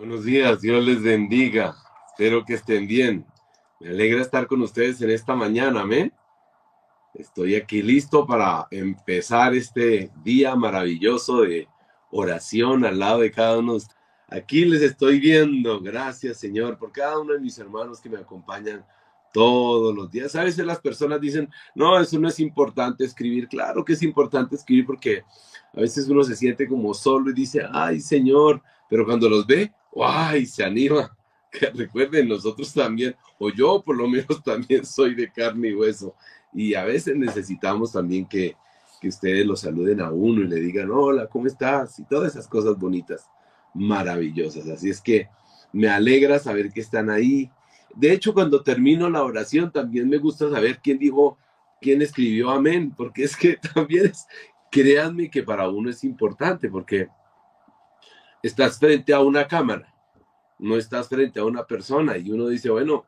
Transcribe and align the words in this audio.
Buenos 0.00 0.24
días, 0.24 0.62
Dios 0.62 0.82
les 0.82 1.02
bendiga. 1.02 1.76
Espero 2.08 2.42
que 2.42 2.54
estén 2.54 2.86
bien. 2.86 3.26
Me 3.80 3.90
alegra 3.90 4.22
estar 4.22 4.46
con 4.46 4.62
ustedes 4.62 5.02
en 5.02 5.10
esta 5.10 5.34
mañana, 5.34 5.82
amén. 5.82 6.10
Estoy 7.12 7.54
aquí 7.54 7.82
listo 7.82 8.26
para 8.26 8.66
empezar 8.70 9.54
este 9.54 10.10
día 10.24 10.56
maravilloso 10.56 11.42
de 11.42 11.68
oración 12.10 12.86
al 12.86 12.98
lado 12.98 13.18
de 13.18 13.30
cada 13.30 13.58
uno. 13.58 13.76
Aquí 14.30 14.64
les 14.64 14.80
estoy 14.80 15.20
viendo. 15.20 15.78
Gracias, 15.82 16.38
Señor, 16.38 16.78
por 16.78 16.92
cada 16.92 17.18
uno 17.18 17.34
de 17.34 17.40
mis 17.40 17.58
hermanos 17.58 18.00
que 18.00 18.08
me 18.08 18.16
acompañan 18.16 18.82
todos 19.34 19.94
los 19.94 20.10
días. 20.10 20.34
A 20.34 20.44
veces 20.44 20.64
las 20.64 20.80
personas 20.80 21.20
dicen, 21.20 21.46
no, 21.74 22.00
eso 22.00 22.18
no 22.18 22.28
es 22.28 22.40
importante 22.40 23.04
escribir. 23.04 23.48
Claro 23.48 23.84
que 23.84 23.92
es 23.92 24.02
importante 24.02 24.56
escribir 24.56 24.86
porque 24.86 25.24
a 25.74 25.80
veces 25.82 26.08
uno 26.08 26.24
se 26.24 26.36
siente 26.36 26.66
como 26.66 26.94
solo 26.94 27.30
y 27.30 27.34
dice, 27.34 27.60
ay, 27.70 28.00
Señor, 28.00 28.62
pero 28.88 29.04
cuando 29.04 29.28
los 29.28 29.46
ve, 29.46 29.70
¡ay! 29.96 30.46
Se 30.46 30.64
anima. 30.64 31.16
Que 31.52 31.66
recuerden, 31.66 32.28
nosotros 32.28 32.72
también, 32.72 33.16
o 33.36 33.50
yo 33.50 33.82
por 33.82 33.96
lo 33.96 34.06
menos 34.06 34.40
también 34.44 34.86
soy 34.86 35.16
de 35.16 35.32
carne 35.32 35.70
y 35.70 35.74
hueso. 35.74 36.14
Y 36.52 36.74
a 36.74 36.84
veces 36.84 37.16
necesitamos 37.16 37.90
también 37.90 38.24
que, 38.24 38.54
que 39.00 39.08
ustedes 39.08 39.44
lo 39.44 39.56
saluden 39.56 40.00
a 40.00 40.12
uno 40.12 40.42
y 40.42 40.46
le 40.46 40.60
digan, 40.60 40.92
hola, 40.92 41.26
¿cómo 41.26 41.48
estás? 41.48 41.98
Y 41.98 42.04
todas 42.04 42.34
esas 42.34 42.46
cosas 42.46 42.78
bonitas, 42.78 43.28
maravillosas. 43.74 44.68
Así 44.68 44.90
es 44.90 45.00
que 45.00 45.28
me 45.72 45.88
alegra 45.88 46.38
saber 46.38 46.70
que 46.70 46.80
están 46.80 47.10
ahí. 47.10 47.50
De 47.94 48.12
hecho, 48.12 48.32
cuando 48.34 48.62
termino 48.62 49.10
la 49.10 49.24
oración, 49.24 49.72
también 49.72 50.08
me 50.08 50.18
gusta 50.18 50.50
saber 50.50 50.78
quién 50.80 50.98
dijo, 50.98 51.38
quién 51.80 52.02
escribió 52.02 52.50
amén, 52.50 52.92
porque 52.96 53.24
es 53.24 53.36
que 53.36 53.56
también 53.74 54.06
es, 54.06 54.26
créanme 54.70 55.30
que 55.30 55.42
para 55.42 55.68
uno 55.68 55.90
es 55.90 56.04
importante, 56.04 56.68
porque 56.68 57.08
estás 58.42 58.78
frente 58.78 59.12
a 59.12 59.20
una 59.20 59.46
cámara, 59.46 59.92
no 60.58 60.76
estás 60.76 61.08
frente 61.08 61.40
a 61.40 61.44
una 61.44 61.64
persona 61.64 62.16
y 62.16 62.30
uno 62.30 62.48
dice, 62.48 62.70
bueno, 62.70 63.06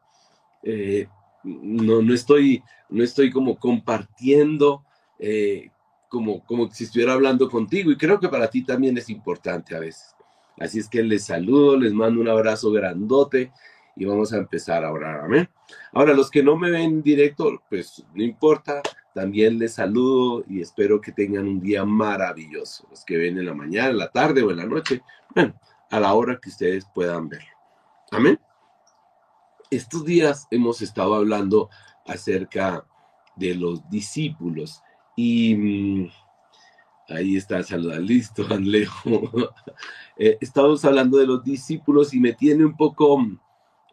eh, 0.62 1.08
no, 1.44 2.02
no, 2.02 2.14
estoy, 2.14 2.62
no 2.88 3.02
estoy 3.02 3.30
como 3.30 3.56
compartiendo 3.56 4.84
eh, 5.18 5.70
como, 6.08 6.44
como 6.44 6.70
si 6.70 6.84
estuviera 6.84 7.14
hablando 7.14 7.48
contigo 7.48 7.90
y 7.90 7.96
creo 7.96 8.20
que 8.20 8.28
para 8.28 8.50
ti 8.50 8.64
también 8.64 8.96
es 8.98 9.08
importante 9.08 9.74
a 9.74 9.80
veces. 9.80 10.14
Así 10.58 10.78
es 10.78 10.88
que 10.88 11.02
les 11.02 11.24
saludo, 11.24 11.76
les 11.76 11.92
mando 11.92 12.20
un 12.20 12.28
abrazo 12.28 12.70
grandote 12.70 13.50
y 13.96 14.04
vamos 14.04 14.32
a 14.32 14.38
empezar 14.38 14.84
a 14.84 14.92
orar. 14.92 15.20
Amén. 15.20 15.48
Ahora, 15.92 16.14
los 16.14 16.30
que 16.30 16.42
no 16.42 16.56
me 16.56 16.70
ven 16.70 17.02
directo, 17.02 17.62
pues 17.68 18.04
no 18.14 18.22
importa, 18.22 18.82
también 19.14 19.58
les 19.58 19.74
saludo 19.74 20.44
y 20.48 20.60
espero 20.60 21.00
que 21.00 21.12
tengan 21.12 21.46
un 21.46 21.60
día 21.60 21.84
maravilloso. 21.84 22.86
Los 22.90 23.04
que 23.04 23.16
ven 23.16 23.38
en 23.38 23.46
la 23.46 23.54
mañana, 23.54 23.90
en 23.90 23.98
la 23.98 24.10
tarde 24.10 24.42
o 24.42 24.50
en 24.50 24.56
la 24.58 24.66
noche, 24.66 25.02
a 25.90 26.00
la 26.00 26.14
hora 26.14 26.38
que 26.40 26.48
ustedes 26.48 26.86
puedan 26.94 27.28
verlo. 27.28 27.48
Amén. 28.10 28.38
Estos 29.70 30.04
días 30.04 30.46
hemos 30.50 30.82
estado 30.82 31.14
hablando 31.14 31.70
acerca 32.06 32.84
de 33.36 33.54
los 33.54 33.88
discípulos 33.88 34.82
y 35.16 35.54
mm, 35.54 36.10
ahí 37.08 37.36
está, 37.36 37.62
saluda, 37.62 37.98
listo, 37.98 38.46
Alejo. 38.50 39.30
eh, 40.18 40.36
estamos 40.40 40.84
hablando 40.84 41.18
de 41.18 41.26
los 41.26 41.42
discípulos 41.42 42.12
y 42.12 42.20
me 42.20 42.32
tiene 42.32 42.64
un 42.64 42.76
poco, 42.76 43.18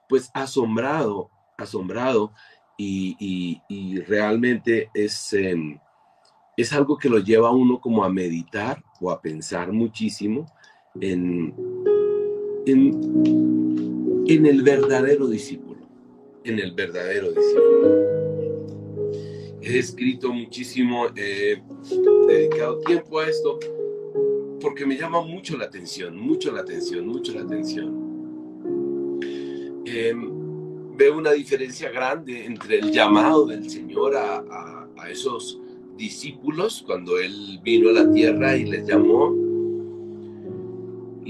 pues, 0.08 0.30
asombrado, 0.34 1.30
asombrado 1.58 2.34
y, 2.78 4.02
realmente 4.08 4.90
es, 4.94 5.34
em, 5.34 5.78
es 6.56 6.72
algo 6.72 6.98
que 6.98 7.10
lo 7.10 7.20
lleva 7.20 7.50
a 7.50 7.52
uno 7.52 7.80
como 7.82 8.04
a 8.04 8.10
meditar 8.10 8.82
o 9.02 9.12
a 9.12 9.22
pensar 9.22 9.72
muchísimo 9.72 10.46
en, 11.00 11.54
en, 12.66 14.24
en 14.28 14.46
el 14.46 14.64
verdadero 14.64 15.28
discípulo, 15.28 15.80
en 16.44 16.60
el 16.60 16.74
verdadero 16.74 17.32
discípulo. 17.32 18.20
He 19.62 19.78
escrito 19.78 20.32
muchísimo, 20.32 21.08
he 21.16 21.62
dedicado 22.28 22.80
tiempo 22.80 23.20
a 23.20 23.28
esto 23.28 23.60
porque 24.62 24.86
me 24.86 24.98
llama 24.98 25.22
mucho 25.22 25.58
la 25.58 25.66
atención, 25.66 26.18
mucho 26.18 26.52
la 26.52 26.62
atención, 26.62 27.08
mucho 27.08 27.34
la 27.34 27.42
atención. 27.42 29.20
Eh, 29.86 30.14
veo 30.96 31.18
una 31.18 31.32
diferencia 31.32 31.90
grande 31.90 32.46
entre 32.46 32.80
el 32.80 32.92
llamado 32.92 33.46
del 33.46 33.70
Señor 33.70 34.16
a, 34.16 34.44
a, 34.98 35.10
esos 35.10 35.60
discípulos 35.98 36.84
cuando 36.86 37.18
Él 37.18 37.60
vino 37.64 37.90
a 37.90 37.94
la 37.94 38.12
tierra 38.12 38.56
y 38.56 38.66
les 38.66 38.86
llamó. 38.86 39.49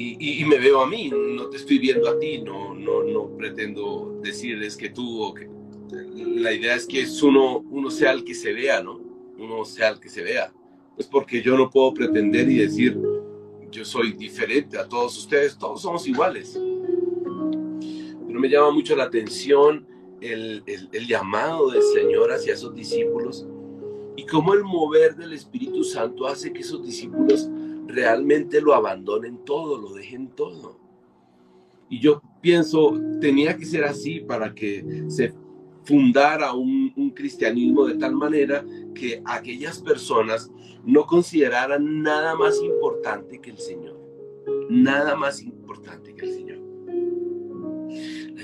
Y, 0.02 0.42
y, 0.42 0.46
me 0.46 0.60
veo 0.60 0.82
a 0.82 0.88
mí, 0.88 1.10
no 1.12 1.50
te 1.50 1.58
estoy 1.58 1.78
viendo 1.78 2.08
a 2.10 2.18
ti, 2.18 2.42
no, 2.42 2.74
no, 2.74 3.04
no 3.04 3.36
pretendo 3.36 4.20
decirles 4.24 4.78
que 4.78 4.90
tú 4.90 5.24
o 5.24 5.34
que... 5.34 5.50
La 6.16 6.54
idea 6.54 6.76
es 6.76 6.86
que 6.86 7.02
es 7.02 7.22
uno, 7.22 7.58
uno 7.70 7.92
sea 7.92 8.12
el 8.14 8.24
que 8.24 8.34
se 8.34 8.54
vea, 8.54 8.82
¿no? 8.82 9.00
Uno 9.38 9.66
sea 9.66 9.90
el 9.90 10.00
que 10.00 10.10
se 10.10 10.22
vea. 10.22 10.54
Es 10.98 11.08
porque 11.08 11.42
yo 11.42 11.58
no 11.58 11.70
puedo 11.70 11.94
pretender 11.94 12.50
y 12.50 12.60
decir, 12.60 12.98
yo 13.72 13.84
soy 13.84 14.14
diferente 14.14 14.78
a 14.78 14.88
todos 14.88 15.18
ustedes, 15.18 15.58
todos 15.58 15.82
somos 15.82 16.08
iguales 16.08 16.58
me 18.40 18.50
llama 18.50 18.72
mucho 18.72 18.96
la 18.96 19.04
atención 19.04 19.86
el, 20.22 20.64
llamado 21.08 21.70
del 21.70 21.82
Señor 21.82 22.32
hacia 22.32 22.54
esos 22.54 22.74
discípulos 22.74 23.46
y 24.16 24.26
cómo 24.26 24.54
el 24.54 24.64
mover 24.64 25.16
del 25.16 25.34
Espíritu 25.34 25.84
Santo 25.84 26.28
hace 26.28 26.52
que 26.52 26.60
esos 26.60 26.84
discípulos 26.84 27.50
realmente 27.90 28.62
lo 28.62 28.74
abandonen 28.74 29.44
todo, 29.46 29.78
lo 29.78 29.94
dejen 29.94 30.30
todo. 30.30 30.80
Y 31.90 32.00
yo 32.00 32.22
pienso, 32.42 33.00
tenía 33.20 33.58
que 33.58 33.66
ser 33.66 33.84
así 33.84 34.20
para 34.22 34.54
que 34.54 35.06
se 35.08 35.34
fundara 35.84 36.54
un, 36.54 36.94
un, 36.96 37.10
cristianismo 37.12 37.86
de 37.86 37.96
tal 37.96 38.16
manera 38.16 38.64
que 38.94 39.22
aquellas 39.26 39.80
personas 39.80 40.52
no 40.86 41.06
consideraran 41.06 42.04
nada 42.04 42.36
más 42.36 42.62
importante 42.62 43.40
que 43.40 43.52
el 43.52 43.58
Señor. 43.58 44.00
Nada 44.70 45.16
más 45.16 45.42
importante 45.42 46.14
que 46.14 46.26
el 46.26 46.34
Señor 46.34 46.50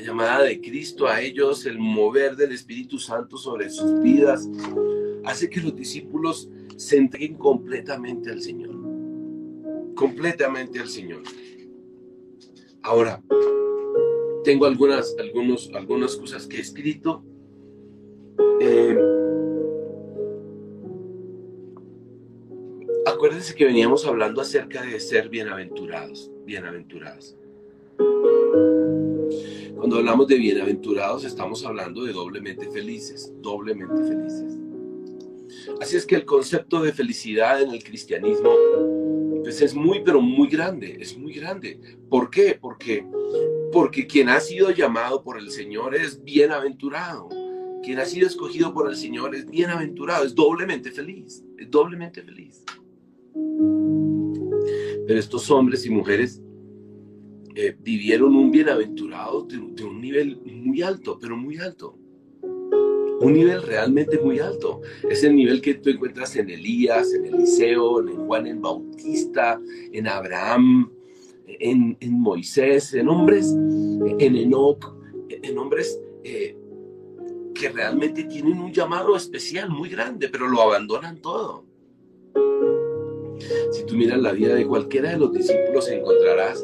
llamada 0.05 0.43
de 0.43 0.61
Cristo 0.61 1.07
a 1.07 1.21
ellos, 1.21 1.65
el 1.65 1.79
mover 1.79 2.35
del 2.35 2.51
Espíritu 2.51 2.99
Santo 2.99 3.37
sobre 3.37 3.69
sus 3.69 4.01
vidas, 4.01 4.47
hace 5.25 5.49
que 5.49 5.59
los 5.59 5.75
discípulos 5.75 6.49
se 6.77 6.97
entreguen 6.97 7.37
completamente 7.37 8.31
al 8.31 8.41
Señor. 8.41 8.84
Completamente 9.95 10.79
al 10.79 10.89
Señor. 10.89 11.23
Ahora, 12.83 13.21
tengo 14.43 14.65
algunas, 14.65 15.15
algunos, 15.17 15.71
algunas 15.73 16.15
cosas 16.15 16.45
que 16.45 16.57
he 16.57 16.61
escrito. 16.61 17.23
Eh, 18.61 18.97
acuérdense 23.07 23.55
que 23.55 23.65
veníamos 23.65 24.05
hablando 24.05 24.41
acerca 24.41 24.83
de 24.83 24.99
ser 24.99 25.29
bienaventurados, 25.29 26.31
bienaventurados. 26.45 27.35
Cuando 29.75 29.97
hablamos 29.97 30.27
de 30.27 30.37
bienaventurados 30.37 31.23
estamos 31.25 31.65
hablando 31.65 32.03
de 32.03 32.13
doblemente 32.13 32.69
felices, 32.69 33.33
doblemente 33.41 34.03
felices. 34.03 34.57
Así 35.81 35.95
es 35.95 36.05
que 36.05 36.15
el 36.15 36.25
concepto 36.25 36.81
de 36.81 36.93
felicidad 36.93 37.61
en 37.61 37.71
el 37.71 37.83
cristianismo 37.83 38.51
pues 39.45 39.61
es 39.61 39.75
muy 39.75 40.01
pero 40.03 40.21
muy 40.21 40.47
grande, 40.47 40.97
es 40.99 41.15
muy 41.15 41.33
grande. 41.33 41.79
¿Por 42.09 42.31
qué? 42.31 42.57
Porque 42.59 43.05
porque 43.71 44.07
quien 44.07 44.29
ha 44.29 44.39
sido 44.39 44.71
llamado 44.71 45.21
por 45.21 45.37
el 45.37 45.51
Señor 45.51 45.93
es 45.95 46.23
bienaventurado. 46.23 47.29
Quien 47.83 47.99
ha 47.99 48.05
sido 48.05 48.25
escogido 48.25 48.73
por 48.73 48.89
el 48.89 48.95
Señor 48.95 49.35
es 49.35 49.47
bienaventurado, 49.47 50.25
es 50.25 50.33
doblemente 50.33 50.89
feliz, 50.91 51.43
es 51.59 51.69
doblemente 51.69 52.23
feliz. 52.23 52.63
Pero 55.05 55.19
estos 55.19 55.51
hombres 55.51 55.85
y 55.85 55.91
mujeres 55.91 56.41
eh, 57.53 57.77
vivieron 57.79 58.35
un 58.35 58.49
bienaventurado 58.49 59.43
de, 59.43 59.57
un 59.57 60.01
nivel 60.01 60.41
muy 60.45 60.81
alto, 60.81 61.19
pero 61.21 61.37
muy 61.37 61.57
alto. 61.57 61.99
Un 63.25 63.33
nivel 63.33 63.63
realmente 63.63 64.19
muy 64.19 64.37
alto. 64.37 64.81
Es 65.09 65.23
el 65.23 65.35
nivel 65.35 65.59
que 65.59 65.73
tú 65.73 65.89
encuentras 65.89 66.35
en 66.35 66.47
Elías, 66.47 67.11
en 67.11 67.25
Eliseo, 67.25 67.99
en 67.99 68.17
Juan 68.27 68.45
el 68.45 68.59
Bautista, 68.59 69.59
en 69.91 70.07
Abraham, 70.07 70.91
en, 71.47 71.97
Moisés, 72.11 72.93
en 72.93 73.09
hombres, 73.09 73.47
en 73.51 74.35
Enoch, 74.35 74.95
en 75.27 75.57
hombres 75.57 75.99
eh, 76.23 76.55
que 77.55 77.69
realmente 77.69 78.25
tienen 78.25 78.59
un 78.59 78.71
llamado 78.71 79.15
especial 79.15 79.71
muy 79.71 79.89
grande, 79.89 80.29
pero 80.29 80.47
lo 80.47 80.61
abandonan 80.61 81.19
todo. 81.19 81.65
Si 83.71 83.87
tú 83.87 83.95
miras 83.95 84.19
la 84.19 84.33
vida 84.33 84.53
de 84.53 84.67
cualquiera 84.67 85.09
de 85.09 85.17
los 85.17 85.33
discípulos, 85.33 85.89
encontrarás 85.89 86.63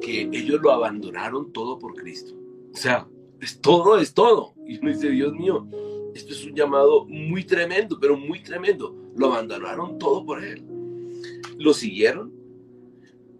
que 0.00 0.30
ellos 0.32 0.60
lo 0.62 0.70
abandonaron 0.70 1.52
todo 1.52 1.80
por 1.80 1.94
Cristo. 1.94 2.32
O 2.72 2.76
sea, 2.76 3.08
es 3.40 3.60
todo, 3.60 3.98
es 3.98 4.14
todo. 4.14 4.54
Y 4.68 4.78
uno 4.78 4.90
dice, 4.90 5.10
Dios 5.10 5.32
mío, 5.32 5.66
esto 6.16 6.32
es 6.32 6.44
un 6.44 6.54
llamado 6.54 7.06
muy 7.06 7.44
tremendo, 7.44 7.98
pero 8.00 8.16
muy 8.16 8.42
tremendo. 8.42 8.94
Lo 9.16 9.26
abandonaron 9.26 9.98
todo 9.98 10.24
por 10.24 10.42
Él. 10.42 10.64
Lo 11.58 11.72
siguieron, 11.72 12.32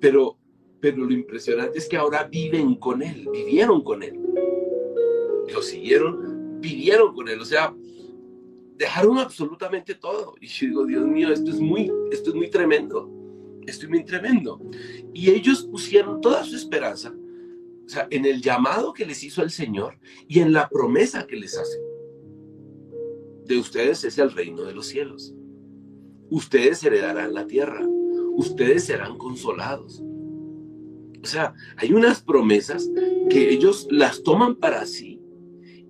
pero 0.01 0.39
pero 0.81 1.05
lo 1.05 1.13
impresionante 1.13 1.79
es 1.79 1.89
que 1.89 1.97
ahora 1.97 2.25
viven 2.25 2.77
con 2.77 3.03
Él, 3.03 3.29
vivieron 3.33 3.83
con 3.83 4.03
Él. 4.03 4.21
Lo 5.53 5.63
siguieron, 5.63 6.61
vivieron 6.61 7.15
con 7.15 7.29
Él. 7.29 7.41
O 7.41 7.45
sea, 7.45 7.75
dejaron 8.77 9.19
absolutamente 9.19 9.95
todo. 9.95 10.35
Y 10.41 10.47
yo 10.47 10.67
digo, 10.67 10.87
Dios 10.87 11.07
mío, 11.07 11.33
esto 11.33 11.51
es 11.51 11.61
muy, 11.61 11.91
esto 12.13 12.31
es 12.31 12.37
muy 12.37 12.51
tremendo. 12.51 13.11
Esto 13.67 13.87
es 13.87 13.91
muy 13.91 14.05
tremendo. 14.05 14.61
Y 15.13 15.31
ellos 15.31 15.65
pusieron 15.65 16.21
toda 16.21 16.45
su 16.45 16.55
esperanza, 16.55 17.13
o 17.85 17.89
sea, 17.89 18.07
en 18.11 18.25
el 18.25 18.41
llamado 18.41 18.93
que 18.93 19.07
les 19.07 19.25
hizo 19.25 19.43
el 19.43 19.51
Señor 19.51 19.99
y 20.29 20.39
en 20.39 20.53
la 20.53 20.69
promesa 20.69 21.27
que 21.27 21.37
les 21.37 21.59
hace. 21.59 21.79
De 23.47 23.59
ustedes 23.59 24.03
es 24.03 24.19
el 24.19 24.33
reino 24.33 24.63
de 24.63 24.75
los 24.75 24.87
cielos. 24.87 25.33
Ustedes 26.31 26.83
heredarán 26.83 27.33
la 27.33 27.47
tierra. 27.47 27.87
Ustedes 28.35 28.85
serán 28.85 29.17
consolados. 29.17 30.03
O 31.23 31.27
sea, 31.27 31.55
hay 31.77 31.93
unas 31.93 32.23
promesas 32.23 32.91
que 33.31 33.51
ellos 33.51 33.87
las 33.91 34.23
toman 34.23 34.57
para 34.57 34.85
sí 34.87 35.21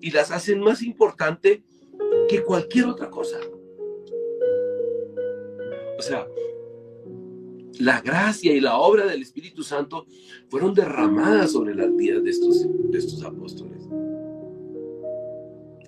y 0.00 0.10
las 0.10 0.30
hacen 0.30 0.60
más 0.60 0.82
importante 0.82 1.64
que 2.28 2.42
cualquier 2.42 2.86
otra 2.86 3.10
cosa. 3.10 3.38
O 5.98 6.02
sea, 6.02 6.26
la 7.78 8.00
gracia 8.02 8.54
y 8.54 8.60
la 8.60 8.78
obra 8.78 9.06
del 9.06 9.22
Espíritu 9.22 9.62
Santo 9.62 10.06
fueron 10.48 10.74
derramadas 10.74 11.52
sobre 11.52 11.74
las 11.74 11.94
vidas 11.96 12.22
de 12.22 12.30
estos, 12.30 12.66
de 12.90 12.98
estos 12.98 13.22
apóstoles. 13.22 13.88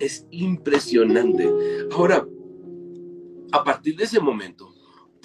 Es 0.01 0.27
impresionante. 0.31 1.53
Ahora, 1.93 2.27
a 3.53 3.65
partir 3.65 3.97
de 3.97 4.05
ese 4.05 4.21
momento, 4.21 4.73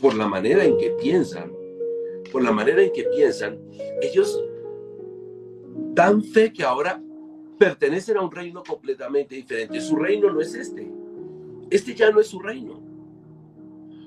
por 0.02 0.16
la 0.16 0.28
manera 0.28 0.64
en 0.64 0.78
que 0.78 0.92
piensan, 0.92 1.52
por 2.32 2.44
la 2.44 2.52
manera 2.52 2.82
en 2.82 2.92
que 2.92 3.04
piensan, 3.04 3.60
ellos 4.02 4.44
dan 5.94 6.24
fe 6.24 6.52
que 6.52 6.64
ahora 6.64 7.02
pertenecen 7.58 8.18
a 8.18 8.22
un 8.22 8.32
reino 8.32 8.64
completamente 8.64 9.36
diferente. 9.36 9.80
Su 9.80 9.96
reino 9.96 10.32
no 10.32 10.42
es 10.42 10.54
este. 10.54 10.92
Este 11.70 11.96
ya 11.96 12.12
no 12.12 12.20
es 12.20 12.28
su 12.28 12.40
reino. 12.40 12.82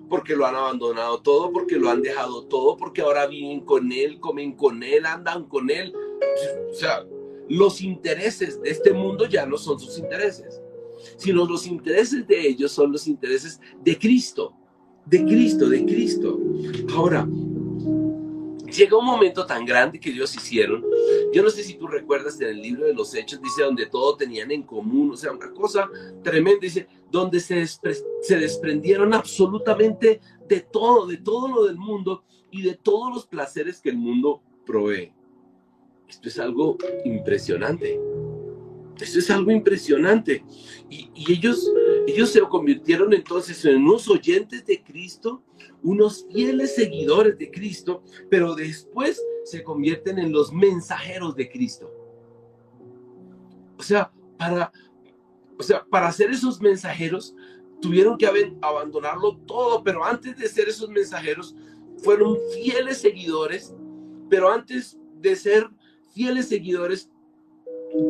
Porque 0.08 0.36
lo 0.36 0.46
han 0.46 0.54
abandonado 0.54 1.20
todo, 1.20 1.52
porque 1.52 1.76
lo 1.76 1.90
han 1.90 2.02
dejado 2.02 2.44
todo, 2.46 2.76
porque 2.76 3.02
ahora 3.02 3.26
viven 3.26 3.60
con 3.60 3.90
él, 3.90 4.20
comen 4.20 4.52
con 4.52 4.82
él, 4.82 5.04
andan 5.04 5.44
con 5.48 5.70
él. 5.70 5.92
O 6.70 6.74
sea, 6.74 7.04
los 7.48 7.80
intereses 7.80 8.60
de 8.60 8.70
este 8.70 8.92
mundo 8.92 9.26
ya 9.26 9.46
no 9.46 9.56
son 9.56 9.78
sus 9.78 9.98
intereses, 9.98 10.60
sino 11.16 11.46
los 11.46 11.66
intereses 11.66 12.26
de 12.26 12.48
ellos 12.48 12.72
son 12.72 12.92
los 12.92 13.06
intereses 13.06 13.60
de 13.82 13.98
Cristo, 13.98 14.54
de 15.04 15.24
Cristo, 15.24 15.68
de 15.68 15.84
Cristo. 15.84 16.40
Ahora, 16.94 17.28
llega 18.76 18.96
un 18.96 19.04
momento 19.04 19.46
tan 19.46 19.64
grande 19.64 20.00
que 20.00 20.10
ellos 20.10 20.34
hicieron. 20.34 20.84
Yo 21.32 21.42
no 21.42 21.50
sé 21.50 21.62
si 21.62 21.74
tú 21.74 21.86
recuerdas 21.86 22.40
en 22.40 22.48
el 22.48 22.62
libro 22.62 22.86
de 22.86 22.94
los 22.94 23.14
Hechos, 23.14 23.40
dice 23.40 23.62
donde 23.62 23.86
todo 23.86 24.16
tenían 24.16 24.50
en 24.50 24.62
común, 24.62 25.12
o 25.12 25.16
sea, 25.16 25.32
una 25.32 25.50
cosa 25.52 25.88
tremenda, 26.22 26.60
dice, 26.60 26.86
donde 27.10 27.40
se, 27.40 27.64
se 27.66 28.38
desprendieron 28.38 29.14
absolutamente 29.14 30.20
de 30.48 30.60
todo, 30.60 31.06
de 31.06 31.18
todo 31.18 31.48
lo 31.48 31.64
del 31.64 31.76
mundo 31.76 32.24
y 32.50 32.62
de 32.62 32.74
todos 32.74 33.14
los 33.14 33.26
placeres 33.26 33.80
que 33.80 33.90
el 33.90 33.96
mundo 33.96 34.42
provee. 34.64 35.12
Esto 36.08 36.28
es 36.28 36.38
algo 36.38 36.76
impresionante. 37.04 38.00
Esto 39.00 39.18
es 39.18 39.30
algo 39.30 39.50
impresionante. 39.50 40.44
Y, 40.88 41.10
ellos, 41.30 41.70
ellos 42.06 42.30
se 42.30 42.40
convirtieron 42.40 43.12
entonces 43.12 43.64
en 43.64 43.78
unos 43.84 44.08
oyentes 44.08 44.64
de 44.64 44.82
Cristo 44.82 45.42
unos 45.82 46.26
fieles 46.32 46.74
seguidores 46.74 47.38
de 47.38 47.50
Cristo, 47.50 48.02
pero 48.30 48.54
después 48.54 49.22
se 49.44 49.62
convierten 49.62 50.18
en 50.18 50.32
los 50.32 50.52
mensajeros 50.52 51.36
de 51.36 51.48
Cristo. 51.48 51.92
O 53.78 53.82
sea, 53.82 54.10
para, 54.36 54.72
o 55.58 55.62
sea, 55.62 55.84
para 55.84 56.10
ser 56.10 56.30
esos 56.30 56.60
mensajeros, 56.60 57.36
tuvieron 57.80 58.16
que 58.18 58.26
abandonarlo 58.60 59.36
todo, 59.46 59.82
pero 59.84 60.04
antes 60.04 60.36
de 60.36 60.48
ser 60.48 60.68
esos 60.68 60.88
mensajeros, 60.88 61.54
fueron 61.98 62.36
fieles 62.52 62.98
seguidores, 62.98 63.74
pero 64.28 64.50
antes 64.50 64.98
de 65.20 65.36
ser 65.36 65.68
fieles 66.16 66.48
seguidores, 66.48 67.10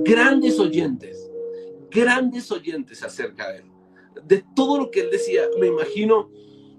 grandes 0.04 0.60
oyentes, 0.60 1.28
grandes 1.90 2.50
oyentes 2.52 3.02
acerca 3.02 3.50
de 3.50 3.58
él. 3.58 3.64
De 4.24 4.44
todo 4.54 4.78
lo 4.78 4.90
que 4.90 5.00
él 5.00 5.10
decía, 5.10 5.42
me 5.58 5.66
imagino 5.66 6.30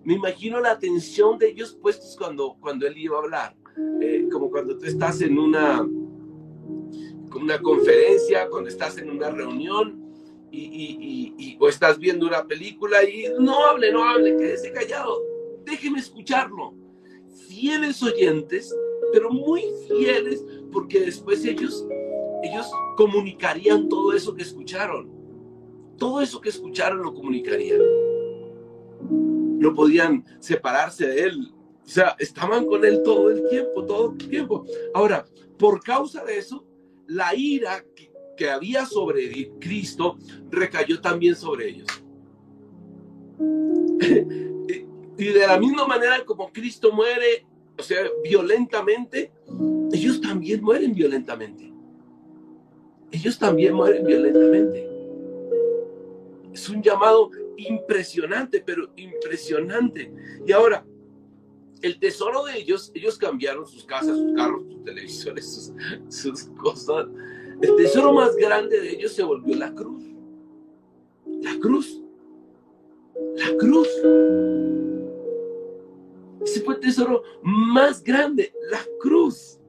me 0.08 0.14
imagino 0.14 0.62
la 0.62 0.72
atención 0.72 1.38
de 1.38 1.50
ellos 1.50 1.78
puestos 1.82 2.16
cuando, 2.18 2.56
cuando 2.62 2.88
él 2.88 2.98
iba 2.98 3.18
a 3.18 3.20
hablar, 3.20 3.58
eh, 4.00 4.30
como 4.32 4.50
cuando 4.50 4.78
tú 4.78 4.86
estás 4.86 5.20
en 5.20 5.38
una, 5.38 5.86
una 7.36 7.62
conferencia, 7.62 8.48
cuando 8.48 8.70
estás 8.70 8.98
en 9.00 9.10
una 9.10 9.30
reunión 9.32 10.02
y, 10.50 11.58
o 11.60 11.68
estás 11.68 12.00
viendo 12.00 12.26
una 12.26 12.48
película 12.48 13.04
y 13.04 13.26
no 13.38 13.66
hable, 13.66 13.92
no 13.92 14.02
hable, 14.02 14.38
quédese 14.38 14.72
callado, 14.72 15.22
déjeme 15.66 16.00
escucharlo. 16.00 16.74
Fieles 17.50 18.02
oyentes, 18.02 18.74
pero 19.12 19.30
muy 19.30 19.66
fieles, 19.90 20.42
porque 20.72 21.02
después 21.02 21.44
ellos, 21.46 21.86
ellos 22.44 22.70
comunicarían 22.96 23.90
todo 23.90 24.14
eso 24.14 24.34
que 24.34 24.44
escucharon. 24.44 25.12
Todo 25.98 26.22
eso 26.22 26.40
que 26.40 26.50
escucharon 26.50 27.02
lo 27.02 27.14
comunicarían 27.14 27.82
no 29.58 29.74
podían 29.74 30.24
separarse 30.40 31.08
de 31.08 31.24
él. 31.24 31.54
O 31.84 31.90
sea, 31.90 32.16
estaban 32.20 32.66
con 32.66 32.84
él 32.86 33.02
todo 33.04 33.32
el 33.32 33.48
tiempo, 33.50 33.86
todo 33.86 34.12
el 34.12 34.18
tiempo. 34.30 34.66
Ahora, 34.94 35.26
por 35.58 35.82
causa 35.82 36.24
de 36.24 36.38
eso, 36.38 36.66
la 37.08 37.34
ira 37.36 37.84
que, 37.96 38.08
había 38.52 38.86
sobre 38.86 39.52
Cristo 39.60 40.16
recayó 40.52 41.02
también 41.02 41.36
sobre 41.36 41.70
ellos. 41.70 41.88
y 45.18 45.26
de 45.26 45.48
la 45.48 45.58
misma 45.58 45.88
manera 45.88 46.24
como 46.24 46.52
Cristo 46.52 46.92
muere, 46.92 47.47
o 47.78 47.84
sea, 47.84 48.10
violentamente, 48.24 49.32
ellos 49.92 50.20
también 50.22 50.64
mueren 50.64 50.94
violentamente. 50.94 51.72
Ellos 53.12 53.38
también 53.38 53.74
mueren 53.74 54.06
violentamente. 54.06 54.90
Es 56.54 56.68
un 56.70 56.82
llamado 56.82 57.30
impresionante, 57.58 58.62
pero 58.66 58.90
impresionante. 58.96 60.12
Y 60.46 60.52
ahora, 60.52 60.86
el 61.82 62.00
tesoro 62.00 62.46
de 62.46 62.58
ellos, 62.58 62.92
ellos 62.96 63.18
cambiaron 63.18 63.68
sus 63.68 63.86
casas, 63.86 64.18
sus 64.18 64.34
carros, 64.34 64.64
sus 64.66 64.84
televisores, 64.84 65.74
sus, 66.10 66.44
cosas. 66.58 67.08
El 67.62 67.76
tesoro 67.76 68.14
más 68.14 68.36
grande 68.36 68.80
de 68.80 68.92
ellos 68.92 69.14
se 69.14 69.24
volvió 69.24 69.56
la 69.56 69.74
cruz. 69.74 70.04
La 71.42 71.58
cruz. 71.60 72.02
La 73.36 73.56
cruz. 73.58 73.88
Ese 76.44 76.62
fue 76.62 76.76
el 76.76 76.80
tesoro 76.80 77.24
más 77.42 78.04
grande, 78.04 78.54
la 78.70 78.80
cruz. 79.00 79.60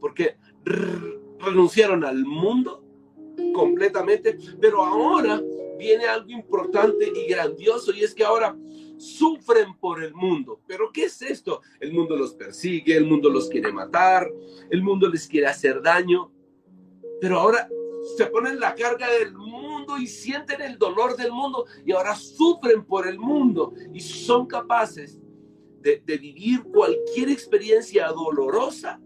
Porque 0.00 0.36
renunciaron 0.64 2.04
al 2.04 2.24
mundo 2.24 2.84
completamente, 3.54 4.36
pero 4.60 4.82
ahora 4.82 5.42
viene 5.78 6.04
algo 6.06 6.30
importante 6.30 7.10
y 7.14 7.28
grandioso 7.30 7.92
y 7.92 8.02
es 8.02 8.14
que 8.14 8.24
ahora 8.24 8.56
sufren 8.98 9.74
por 9.78 10.02
el 10.02 10.14
mundo. 10.14 10.60
Pero 10.66 10.90
¿qué 10.92 11.04
es 11.04 11.22
esto? 11.22 11.62
El 11.80 11.92
mundo 11.92 12.16
los 12.16 12.34
persigue, 12.34 12.96
el 12.96 13.06
mundo 13.06 13.30
los 13.30 13.48
quiere 13.48 13.72
matar, 13.72 14.30
el 14.70 14.82
mundo 14.82 15.08
les 15.08 15.26
quiere 15.26 15.46
hacer 15.46 15.80
daño. 15.80 16.30
Pero 17.20 17.38
ahora 17.38 17.68
se 18.16 18.26
ponen 18.26 18.60
la 18.60 18.74
carga 18.74 19.10
del 19.10 19.32
mundo 19.32 19.98
y 19.98 20.06
sienten 20.06 20.60
el 20.62 20.78
dolor 20.78 21.16
del 21.16 21.32
mundo 21.32 21.66
y 21.84 21.92
ahora 21.92 22.14
sufren 22.14 22.84
por 22.84 23.06
el 23.06 23.18
mundo 23.18 23.74
y 23.92 24.00
son 24.00 24.46
capaces 24.46 25.19
de, 25.80 26.02
de 26.04 26.18
vivir 26.18 26.62
cualquier 26.64 27.30
experiencia 27.30 28.08
dolorosa 28.08 29.00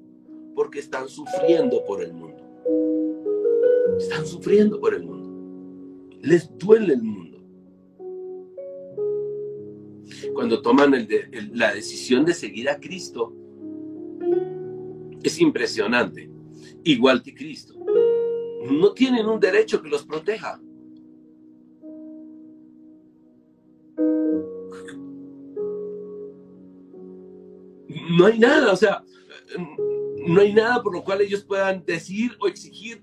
porque 0.55 0.81
están 0.81 1.09
sufriendo 1.09 1.85
por 1.85 2.03
el 2.03 2.13
mundo. 2.13 2.43
Están 3.99 4.27
sufriendo 4.27 4.81
por 4.81 4.95
el 4.95 5.05
mundo 5.05 5.25
les 6.25 6.51
duele 6.59 6.95
el 6.95 7.03
mundo. 7.03 7.39
Cuando 10.33 10.63
toman 10.63 11.07
la 11.53 11.75
decisión 11.75 12.25
de 12.25 12.35
seguir 12.35 12.69
a 12.69 12.81
Cristo, 12.81 13.33
es 15.23 15.39
impresionante, 15.41 16.31
igual 16.83 17.23
que 17.23 17.35
Cristo. 17.35 17.75
No 18.71 18.93
tienen 18.95 19.27
un 19.27 19.39
derecho 19.39 19.83
que 19.83 19.89
los 19.89 20.05
proteja. 20.05 20.61
No 28.11 28.27
hay 28.27 28.39
nada, 28.39 28.73
o 28.73 28.77
sea, 28.77 29.05
no 30.27 30.41
hay 30.41 30.53
nada 30.53 30.83
por 30.83 30.93
lo 30.93 31.05
cual 31.05 31.21
ellos 31.21 31.45
puedan 31.45 31.85
decir 31.85 32.37
o 32.41 32.47
exigir 32.47 33.03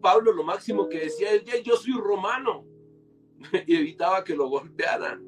Pablo 0.00 0.32
lo 0.32 0.42
máximo 0.42 0.88
que 0.88 0.98
decía 0.98 1.32
es, 1.32 1.44
yo 1.62 1.76
soy 1.76 1.92
romano, 1.94 2.66
y 3.66 3.76
evitaba 3.76 4.22
que 4.24 4.34
lo 4.34 4.48
golpearan. 4.48 5.22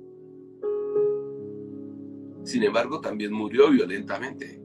Sin 2.42 2.62
embargo, 2.62 3.00
también 3.00 3.32
murió 3.32 3.70
violentamente. 3.70 4.60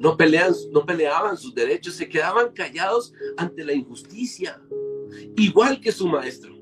No, 0.00 0.16
pelean, 0.16 0.52
no 0.72 0.84
peleaban 0.84 1.36
sus 1.36 1.54
derechos, 1.54 1.94
se 1.94 2.08
quedaban 2.08 2.52
callados 2.52 3.12
ante 3.36 3.64
la 3.64 3.72
injusticia, 3.72 4.60
igual 5.36 5.80
que 5.80 5.92
su 5.92 6.08
maestro. 6.08 6.54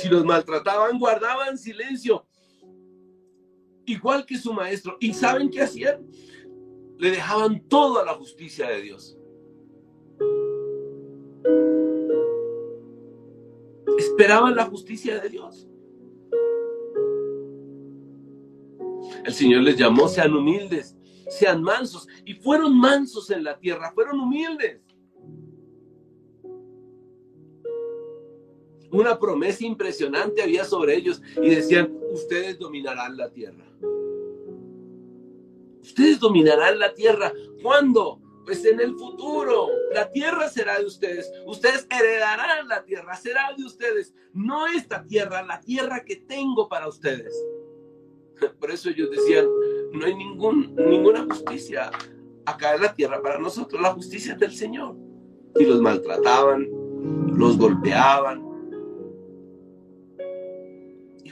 Si 0.00 0.08
los 0.08 0.24
maltrataban, 0.24 0.98
guardaban 0.98 1.56
silencio, 1.56 2.26
igual 3.86 4.26
que 4.26 4.36
su 4.36 4.52
maestro. 4.52 4.96
¿Y 5.00 5.14
saben 5.14 5.48
qué 5.48 5.62
hacían? 5.62 6.06
Le 6.98 7.10
dejaban 7.10 7.66
todo 7.68 8.00
a 8.00 8.04
la 8.04 8.14
justicia 8.14 8.68
de 8.68 8.82
Dios. 8.82 9.18
Esperaban 13.98 14.54
la 14.54 14.66
justicia 14.66 15.18
de 15.18 15.28
Dios. 15.30 15.66
El 19.24 19.32
Señor 19.32 19.62
les 19.62 19.76
llamó, 19.76 20.08
sean 20.08 20.34
humildes, 20.34 20.94
sean 21.28 21.62
mansos. 21.62 22.06
Y 22.26 22.34
fueron 22.34 22.78
mansos 22.78 23.30
en 23.30 23.44
la 23.44 23.58
tierra, 23.58 23.92
fueron 23.94 24.20
humildes. 24.20 24.82
Una 28.90 29.18
promesa 29.18 29.64
impresionante 29.64 30.42
había 30.42 30.64
sobre 30.64 30.96
ellos 30.96 31.20
y 31.40 31.50
decían, 31.50 31.96
ustedes 32.12 32.58
dominarán 32.58 33.16
la 33.16 33.30
tierra. 33.30 33.64
Ustedes 35.82 36.18
dominarán 36.18 36.78
la 36.78 36.94
tierra. 36.94 37.32
¿Cuándo? 37.62 38.20
Pues 38.44 38.64
en 38.64 38.80
el 38.80 38.94
futuro, 38.94 39.68
la 39.92 40.10
tierra 40.12 40.48
será 40.48 40.78
de 40.78 40.84
ustedes. 40.84 41.30
Ustedes 41.46 41.86
heredarán 41.90 42.68
la 42.68 42.84
tierra, 42.84 43.16
será 43.16 43.52
de 43.56 43.64
ustedes. 43.64 44.14
No 44.32 44.66
esta 44.68 45.04
tierra, 45.04 45.42
la 45.42 45.60
tierra 45.60 46.04
que 46.04 46.16
tengo 46.16 46.68
para 46.68 46.88
ustedes. 46.88 47.34
Por 48.60 48.70
eso 48.70 48.90
ellos 48.90 49.10
decían, 49.10 49.46
no 49.92 50.06
hay 50.06 50.14
ningún, 50.14 50.74
ninguna 50.76 51.24
justicia 51.24 51.90
acá 52.44 52.74
en 52.74 52.82
la 52.82 52.94
tierra 52.94 53.20
para 53.20 53.38
nosotros. 53.38 53.80
La 53.80 53.92
justicia 53.92 54.34
es 54.34 54.38
del 54.38 54.52
Señor. 54.52 54.94
Y 55.58 55.64
los 55.64 55.80
maltrataban, 55.80 56.68
los 57.36 57.58
golpeaban, 57.58 58.44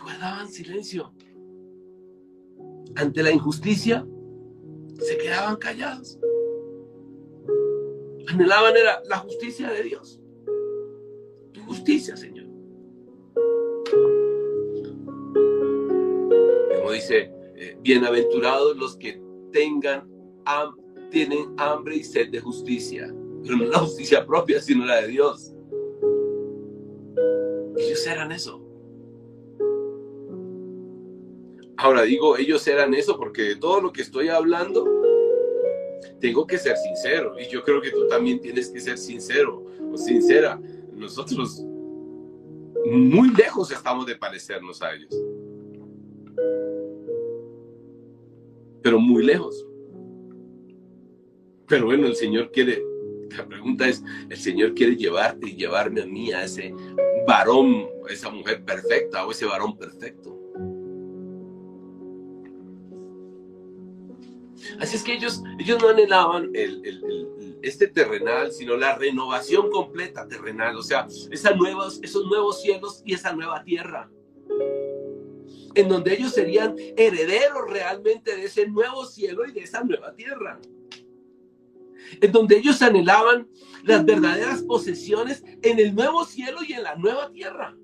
guardaban 0.04 0.48
silencio. 0.48 1.12
Ante 2.94 3.22
la 3.22 3.32
injusticia, 3.32 4.06
se 5.00 5.18
quedaban 5.18 5.56
callados. 5.56 6.18
Anhelaban 8.28 8.76
era 8.76 9.02
la 9.08 9.18
justicia 9.18 9.70
de 9.70 9.82
Dios. 9.82 10.20
Tu 11.52 11.60
justicia, 11.62 12.16
Señor. 12.16 12.46
Como 16.76 16.92
dice, 16.92 17.32
eh, 17.56 17.76
bienaventurados 17.80 18.76
los 18.76 18.96
que 18.96 19.20
tengan, 19.52 20.08
tienen 21.10 21.54
hambre 21.56 21.96
y 21.96 22.04
sed 22.04 22.30
de 22.30 22.40
justicia. 22.40 23.12
Pero 23.42 23.56
no 23.56 23.64
la 23.64 23.78
justicia 23.78 24.24
propia, 24.24 24.60
sino 24.60 24.84
la 24.84 25.02
de 25.02 25.08
Dios. 25.08 25.54
Ellos 27.76 28.06
eran 28.06 28.32
eso. 28.32 28.63
Ahora 31.84 32.00
digo, 32.00 32.38
ellos 32.38 32.66
eran 32.66 32.94
eso 32.94 33.14
porque 33.18 33.42
de 33.42 33.56
todo 33.56 33.78
lo 33.78 33.92
que 33.92 34.00
estoy 34.00 34.28
hablando, 34.28 34.86
tengo 36.18 36.46
que 36.46 36.56
ser 36.56 36.78
sincero. 36.78 37.38
Y 37.38 37.46
yo 37.52 37.62
creo 37.62 37.82
que 37.82 37.90
tú 37.90 38.08
también 38.08 38.40
tienes 38.40 38.70
que 38.70 38.80
ser 38.80 38.96
sincero 38.96 39.62
o 39.92 39.98
sincera. 39.98 40.58
Nosotros 40.94 41.62
muy 42.86 43.34
lejos 43.34 43.70
estamos 43.70 44.06
de 44.06 44.16
parecernos 44.16 44.80
a 44.80 44.94
ellos. 44.94 45.14
Pero 48.80 48.98
muy 48.98 49.22
lejos. 49.22 49.66
Pero 51.68 51.84
bueno, 51.84 52.06
el 52.06 52.16
Señor 52.16 52.50
quiere, 52.50 52.82
la 53.36 53.46
pregunta 53.46 53.86
es, 53.86 54.02
el 54.30 54.38
Señor 54.38 54.72
quiere 54.72 54.96
llevarte 54.96 55.50
y 55.50 55.56
llevarme 55.56 56.00
a 56.00 56.06
mí, 56.06 56.32
a 56.32 56.44
ese 56.44 56.74
varón, 57.26 57.88
esa 58.08 58.30
mujer 58.30 58.64
perfecta 58.64 59.26
o 59.26 59.32
ese 59.32 59.44
varón 59.44 59.76
perfecto. 59.76 60.33
Así 64.78 64.96
es 64.96 65.02
que 65.02 65.14
ellos, 65.14 65.42
ellos 65.58 65.80
no 65.80 65.88
anhelaban 65.88 66.52
este 67.62 67.88
terrenal, 67.88 68.52
sino 68.52 68.76
la 68.76 68.96
renovación 68.96 69.70
completa 69.70 70.26
terrenal, 70.28 70.76
o 70.76 70.82
sea, 70.82 71.06
esas 71.30 71.56
nuevas, 71.56 72.00
esos 72.02 72.26
nuevos 72.26 72.60
cielos 72.62 73.02
y 73.04 73.14
esa 73.14 73.32
nueva 73.32 73.62
tierra, 73.64 74.10
en 75.74 75.88
donde 75.88 76.14
ellos 76.14 76.32
serían 76.32 76.76
herederos 76.96 77.68
realmente 77.68 78.36
de 78.36 78.44
ese 78.44 78.68
nuevo 78.68 79.04
cielo 79.04 79.46
y 79.46 79.52
de 79.52 79.60
esa 79.60 79.82
nueva 79.82 80.14
tierra, 80.14 80.60
en 82.20 82.32
donde 82.32 82.58
ellos 82.58 82.80
anhelaban 82.82 83.48
las 83.82 84.04
verdaderas 84.04 84.62
posesiones 84.62 85.42
en 85.62 85.78
el 85.78 85.94
nuevo 85.94 86.24
cielo 86.24 86.60
y 86.66 86.72
en 86.72 86.82
la 86.82 86.94
nueva 86.96 87.30
tierra. 87.30 87.76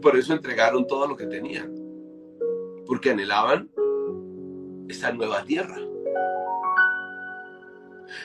Por 0.00 0.16
eso 0.16 0.32
entregaron 0.32 0.86
todo 0.86 1.06
lo 1.06 1.16
que 1.16 1.26
tenían. 1.26 1.74
Porque 2.86 3.10
anhelaban 3.10 3.70
esa 4.88 5.12
nueva 5.12 5.44
tierra. 5.44 5.78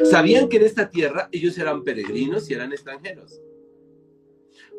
Sabían 0.03 0.49
que 0.49 0.57
en 0.57 0.63
esta 0.63 0.89
tierra 0.89 1.29
ellos 1.31 1.57
eran 1.57 1.83
peregrinos 1.83 2.49
y 2.49 2.53
eran 2.53 2.71
extranjeros. 2.71 3.39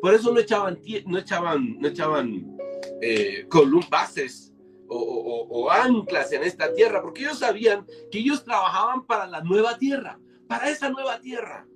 Por 0.01 0.13
eso 0.13 0.33
no 0.33 0.39
echaban, 0.39 0.79
no 1.05 1.17
echaban, 1.17 1.79
no 1.79 1.87
echaban 1.87 2.57
eh, 3.01 3.47
bases 3.89 4.53
o 4.89 5.69
anclas 5.69 6.31
en 6.31 6.43
esta 6.43 6.73
tierra, 6.73 7.01
porque 7.01 7.21
ellos 7.23 7.39
sabían 7.39 7.85
que 8.11 8.19
ellos 8.19 8.43
trabajaban 8.43 9.05
para 9.05 9.27
la 9.27 9.41
nueva 9.41 9.77
tierra, 9.77 10.19
para 10.47 10.69
esa 10.69 10.89
nueva 10.89 11.19
tierra. 11.19 11.67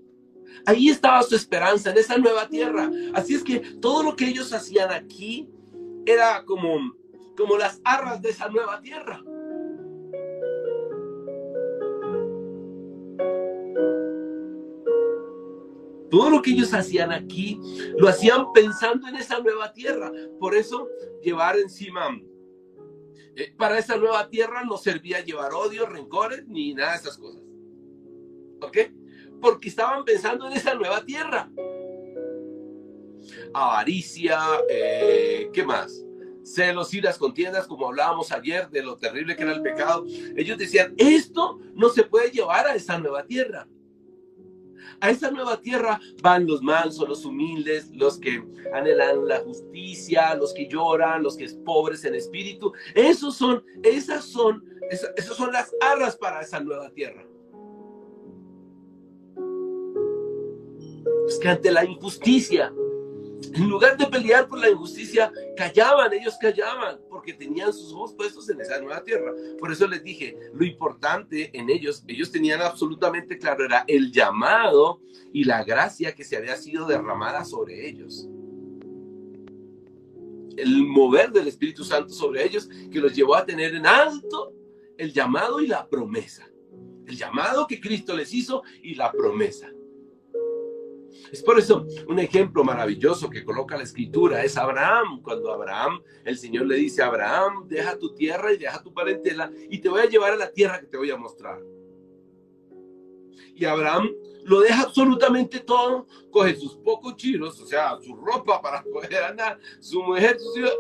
Ahí 0.66 0.90
estaba 0.90 1.24
su 1.24 1.36
esperanza, 1.36 1.92
en 1.92 1.98
esa 1.98 2.18
nueva 2.18 2.48
tierra. 2.48 2.90
Así 3.14 3.36
es 3.36 3.44
que 3.44 3.60
todo 3.60 4.04
lo 4.04 4.16
que 4.16 4.28
ellos 4.28 4.54
hacían 4.54 4.92
aquí 4.92 5.50
era 6.06 6.44
como, 6.46 6.94
como 7.38 7.58
las 7.58 7.82
arras 7.84 8.22
de 8.22 8.30
esa 8.30 8.50
nueva 8.50 8.82
tierra. 8.82 9.24
Todo 16.12 16.30
lo 16.30 16.42
que 16.42 16.52
ellos 16.52 16.74
hacían 16.74 17.14
aquí 17.14 17.58
lo 17.98 18.10
hacían 18.10 18.52
pensando 18.52 19.08
en 19.08 19.16
esa 19.16 19.40
nueva 19.40 19.72
tierra. 19.72 20.12
Por 20.40 20.56
eso 20.56 20.90
llevar 21.24 21.58
encima, 21.58 22.10
eh, 23.36 23.54
para 23.58 23.80
esa 23.80 23.96
nueva 23.96 24.30
tierra 24.30 24.66
no 24.66 24.78
servía 24.78 25.24
llevar 25.24 25.54
odio, 25.54 25.86
rencores, 25.86 26.46
ni 26.48 26.74
nada 26.74 26.92
de 26.92 26.98
esas 26.98 27.18
cosas. 27.18 27.42
¿Ok? 28.62 28.78
Porque 29.42 29.70
estaban 29.70 30.06
pensando 30.06 30.48
en 30.48 30.54
esa 30.54 30.76
nueva 30.76 31.04
tierra. 31.04 31.50
Avaricia, 33.54 34.40
eh, 34.70 35.50
¿qué 35.52 35.64
más? 35.64 36.06
Celos, 36.44 36.94
y 36.94 37.02
las 37.02 37.18
contiendas, 37.18 37.68
como 37.68 37.88
hablábamos 37.88 38.32
ayer 38.32 38.70
de 38.70 38.82
lo 38.82 38.98
terrible 38.98 39.36
que 39.36 39.44
era 39.44 39.54
el 39.54 39.62
pecado. 39.62 40.06
Ellos 40.36 40.58
decían, 40.58 40.94
esto 40.98 41.60
no 41.76 41.90
se 41.90 42.04
puede 42.04 42.32
llevar 42.32 42.68
a 42.68 42.76
esa 42.76 42.98
nueva 42.98 43.26
tierra. 43.26 43.68
A 45.00 45.10
esa 45.10 45.32
nueva 45.32 45.60
tierra 45.60 46.00
van 46.22 46.46
los 46.46 46.62
mansos, 46.62 47.08
los 47.08 47.26
humildes, 47.26 47.90
los 47.94 48.20
que 48.20 48.44
anhelan 48.74 49.28
la 49.28 49.40
justicia, 49.40 50.36
los 50.36 50.54
que 50.54 50.68
lloran, 50.68 51.24
los 51.24 51.38
que 51.38 51.46
es 51.46 51.56
pobres 51.56 52.06
en 52.06 52.16
espíritu. 52.16 52.72
Esos 52.94 53.36
son, 53.36 53.64
esas 53.84 54.26
son, 54.26 54.64
esas 54.90 55.36
son 55.36 55.52
las 55.52 55.74
arras 55.82 56.16
para 56.18 56.42
esa 56.42 56.60
nueva 56.60 56.90
tierra. 56.92 57.26
Que 61.42 61.50
ante 61.50 61.72
la 61.72 61.86
injusticia, 61.86 62.74
en 63.54 63.68
lugar 63.68 63.98
de 63.98 64.06
pelear 64.06 64.48
por 64.48 64.60
la 64.60 64.70
injusticia, 64.70 65.32
callaban, 65.58 66.14
ellos 66.14 66.36
callaban, 66.40 67.00
porque 67.10 67.34
tenían 67.34 67.74
sus 67.74 67.92
ojos 67.94 68.14
puestos 68.14 68.50
en 68.50 68.62
esa 68.62 68.80
nueva 68.80 69.04
tierra. 69.04 69.34
Por 69.60 69.72
eso 69.72 69.88
les 69.88 70.04
dije, 70.04 70.38
lo 70.54 70.64
importante 70.64 71.50
en 71.58 71.70
ellos, 71.70 72.04
ellos 72.08 72.32
tenían 72.32 72.62
absolutamente 72.62 73.38
claro, 73.38 73.66
era 73.66 73.84
el 73.88 74.12
llamado 74.12 75.02
y 75.34 75.44
la 75.44 75.64
gracia 75.64 76.14
que 76.16 76.24
se 76.24 76.38
había 76.38 76.56
sido 76.56 76.86
derramada 76.86 77.44
sobre 77.44 77.88
ellos. 77.88 78.28
El 80.58 80.86
mover 80.86 81.32
del 81.32 81.48
Espíritu 81.48 81.84
Santo 81.84 82.14
sobre 82.14 82.46
ellos 82.46 82.70
que 82.92 83.00
los 83.00 83.16
llevó 83.16 83.36
a 83.36 83.46
tener 83.46 83.74
en 83.74 83.86
alto 83.86 84.54
el 84.98 85.12
llamado 85.12 85.62
y 85.62 85.68
la 85.68 85.88
promesa. 85.90 86.48
El 87.08 87.18
llamado 87.18 87.66
que 87.68 87.82
Cristo 87.82 88.16
les 88.16 88.34
hizo 88.34 88.62
y 88.84 88.96
la 88.96 89.12
promesa. 89.12 89.72
Es 91.32 91.42
por 91.42 91.58
eso 91.60 91.86
un 92.08 92.20
ejemplo 92.20 92.64
maravilloso 92.64 93.30
que 93.30 93.44
coloca 93.44 93.78
la 93.78 93.84
escritura 93.84 94.44
es 94.44 94.58
Abraham. 94.58 95.22
Cuando 95.22 95.52
Abraham, 95.52 96.02
el 96.26 96.38
Señor 96.38 96.68
le 96.68 96.76
dice, 96.76 97.02
Abraham, 97.02 97.68
deja 97.68 97.98
tu 97.98 98.14
tierra 98.14 98.54
y 98.54 98.58
deja 98.58 98.82
tu 98.82 98.94
parentela 98.94 99.52
y 99.70 99.80
te 99.80 99.90
voy 99.90 100.02
a 100.02 100.10
llevar 100.10 100.34
a 100.34 100.38
la 100.38 100.52
tierra 100.52 100.80
que 100.80 100.88
te 100.88 100.98
voy 100.98 101.12
a 101.12 101.18
mostrar. 101.18 101.60
Y 103.56 103.66
Abraham 103.66 104.10
lo 104.44 104.62
deja 104.62 104.84
absolutamente 104.84 105.60
todo, 105.60 106.08
coge 106.32 106.56
sus 106.56 106.76
pocos 106.78 107.16
chiros, 107.16 107.60
o 107.60 107.66
sea, 107.66 107.98
su 108.02 108.16
ropa 108.16 108.62
para 108.62 108.84
poder 108.94 109.24
andar, 109.24 109.60
su 109.80 110.02
mujer, 110.02 110.40
sus 110.40 110.58
hijos, 110.58 110.74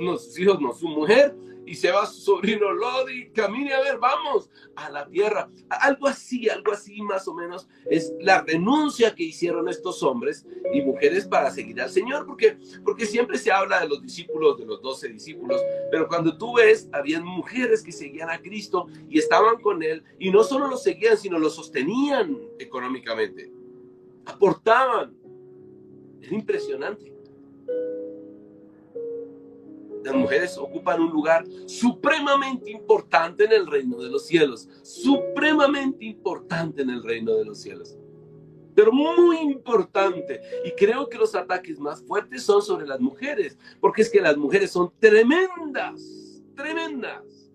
no, 0.00 0.16
sus 0.16 0.38
hijos 0.38 0.60
no, 0.60 0.72
su 0.72 0.88
mujer, 0.88 1.34
y 1.66 1.74
se 1.74 1.90
va 1.90 2.06
su 2.06 2.20
sobrino 2.20 2.72
Lodi, 2.72 3.30
camine 3.30 3.72
a 3.72 3.80
ver, 3.80 3.98
vamos 3.98 4.50
a 4.74 4.90
la 4.90 5.06
tierra. 5.08 5.48
Algo 5.68 6.08
así, 6.08 6.48
algo 6.48 6.72
así 6.72 7.00
más 7.02 7.26
o 7.28 7.34
menos 7.34 7.68
es 7.88 8.12
la 8.20 8.42
renuncia 8.42 9.14
que 9.14 9.24
hicieron 9.24 9.68
estos 9.68 10.02
hombres 10.02 10.46
y 10.72 10.82
mujeres 10.82 11.26
para 11.26 11.50
seguir 11.50 11.80
al 11.80 11.90
Señor, 11.90 12.26
porque, 12.26 12.58
porque 12.84 13.06
siempre 13.06 13.38
se 13.38 13.52
habla 13.52 13.80
de 13.80 13.88
los 13.88 14.02
discípulos, 14.02 14.58
de 14.58 14.66
los 14.66 14.82
doce 14.82 15.08
discípulos, 15.08 15.60
pero 15.90 16.08
cuando 16.08 16.36
tú 16.36 16.56
ves, 16.56 16.88
habían 16.92 17.24
mujeres 17.24 17.82
que 17.82 17.92
seguían 17.92 18.30
a 18.30 18.40
Cristo 18.40 18.88
y 19.08 19.18
estaban 19.18 19.60
con 19.60 19.82
Él, 19.82 20.02
y 20.18 20.30
no 20.30 20.42
solo 20.42 20.68
lo 20.68 20.76
seguían, 20.76 21.16
sino 21.16 21.38
lo 21.38 21.50
sostenían 21.50 22.38
económicamente, 22.58 23.52
aportaban. 24.24 25.16
Es 26.20 26.30
impresionante 26.30 27.11
las 30.02 30.14
mujeres 30.14 30.58
ocupan 30.58 31.00
un 31.00 31.10
lugar 31.10 31.44
supremamente 31.66 32.70
importante 32.70 33.44
en 33.44 33.52
el 33.52 33.66
reino 33.66 33.98
de 34.02 34.10
los 34.10 34.26
cielos, 34.26 34.68
supremamente 34.82 36.04
importante 36.04 36.82
en 36.82 36.90
el 36.90 37.02
reino 37.02 37.34
de 37.34 37.44
los 37.44 37.60
cielos, 37.60 37.96
pero 38.74 38.92
muy 38.92 39.38
importante. 39.38 40.40
Y 40.64 40.72
creo 40.72 41.08
que 41.08 41.18
los 41.18 41.34
ataques 41.34 41.78
más 41.78 42.02
fuertes 42.02 42.42
son 42.42 42.62
sobre 42.62 42.86
las 42.86 43.00
mujeres, 43.00 43.58
porque 43.80 44.02
es 44.02 44.10
que 44.10 44.20
las 44.20 44.36
mujeres 44.36 44.70
son 44.70 44.92
tremendas, 44.98 46.42
tremendas. 46.56 47.52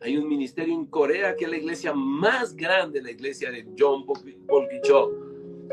Hay 0.00 0.16
un 0.16 0.28
ministerio 0.28 0.72
en 0.74 0.86
Corea 0.86 1.34
que 1.34 1.44
es 1.44 1.50
la 1.50 1.56
iglesia 1.56 1.92
más 1.92 2.54
grande, 2.54 3.02
la 3.02 3.10
iglesia 3.10 3.50
de 3.50 3.66
John 3.76 4.06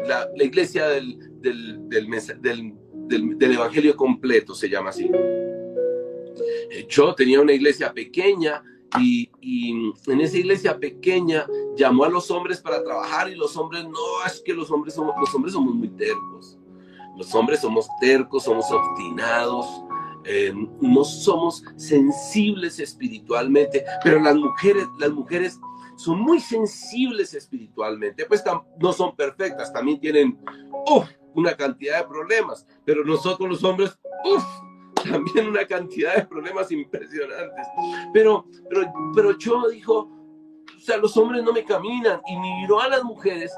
la, 0.07 0.27
la 0.35 0.43
iglesia 0.43 0.87
del, 0.87 1.41
del, 1.41 1.87
del, 1.89 2.07
del 2.41 2.73
del, 3.07 3.53
Evangelio 3.53 3.95
completo, 3.95 4.53
se 4.53 4.69
llama 4.69 4.89
así. 4.89 5.09
Eh, 6.71 6.87
yo 6.89 7.13
tenía 7.15 7.41
una 7.41 7.53
iglesia 7.53 7.93
pequeña 7.93 8.63
y, 8.99 9.29
en 10.07 10.21
esa 10.21 10.37
iglesia 10.37 10.77
pequeña 10.77 11.45
llamó 11.75 12.05
a 12.05 12.09
los 12.09 12.31
hombres 12.31 12.61
para 12.61 12.83
trabajar 12.83 13.29
y 13.29 13.35
los 13.35 13.57
hombres, 13.57 13.83
no, 13.83 14.25
es 14.25 14.41
que 14.45 14.53
los 14.53 14.71
hombres 14.71 14.93
somos, 14.93 15.15
los 15.19 15.33
hombres 15.33 15.53
somos 15.53 15.73
muy 15.75 15.89
tercos. 15.89 16.57
Los 17.17 17.33
hombres 17.33 17.61
somos 17.61 17.87
tercos, 17.99 18.43
somos 18.43 18.69
obstinados, 18.71 19.65
eh, 20.25 20.53
no 20.81 21.03
somos 21.03 21.63
sensibles 21.77 22.79
espiritualmente, 22.79 23.85
pero 24.03 24.19
las 24.19 24.35
mujeres, 24.35 24.85
las 24.99 25.11
mujeres 25.11 25.59
son 25.97 26.19
muy 26.19 26.39
sensibles 26.39 27.33
espiritualmente, 27.33 28.25
pues 28.25 28.43
no 28.79 28.91
son 28.91 29.15
perfectas, 29.15 29.71
también 29.71 29.99
tienen, 29.99 30.37
una 31.35 31.55
cantidad 31.55 31.99
de 31.99 32.07
problemas, 32.07 32.65
pero 32.83 33.03
nosotros 33.03 33.47
los 33.49 33.63
hombres, 33.63 33.97
uff, 34.23 34.43
también 35.03 35.49
una 35.49 35.65
cantidad 35.65 36.15
de 36.15 36.25
problemas 36.25 36.71
impresionantes. 36.71 37.67
Pero, 38.13 38.45
pero, 38.69 38.93
pero 39.13 39.37
yo 39.37 39.69
dijo, 39.69 40.09
o 40.75 40.79
sea, 40.79 40.97
los 40.97 41.15
hombres 41.17 41.43
no 41.43 41.53
me 41.53 41.63
caminan 41.63 42.21
y 42.27 42.37
miró 42.37 42.81
a 42.81 42.87
las 42.87 43.03
mujeres 43.03 43.53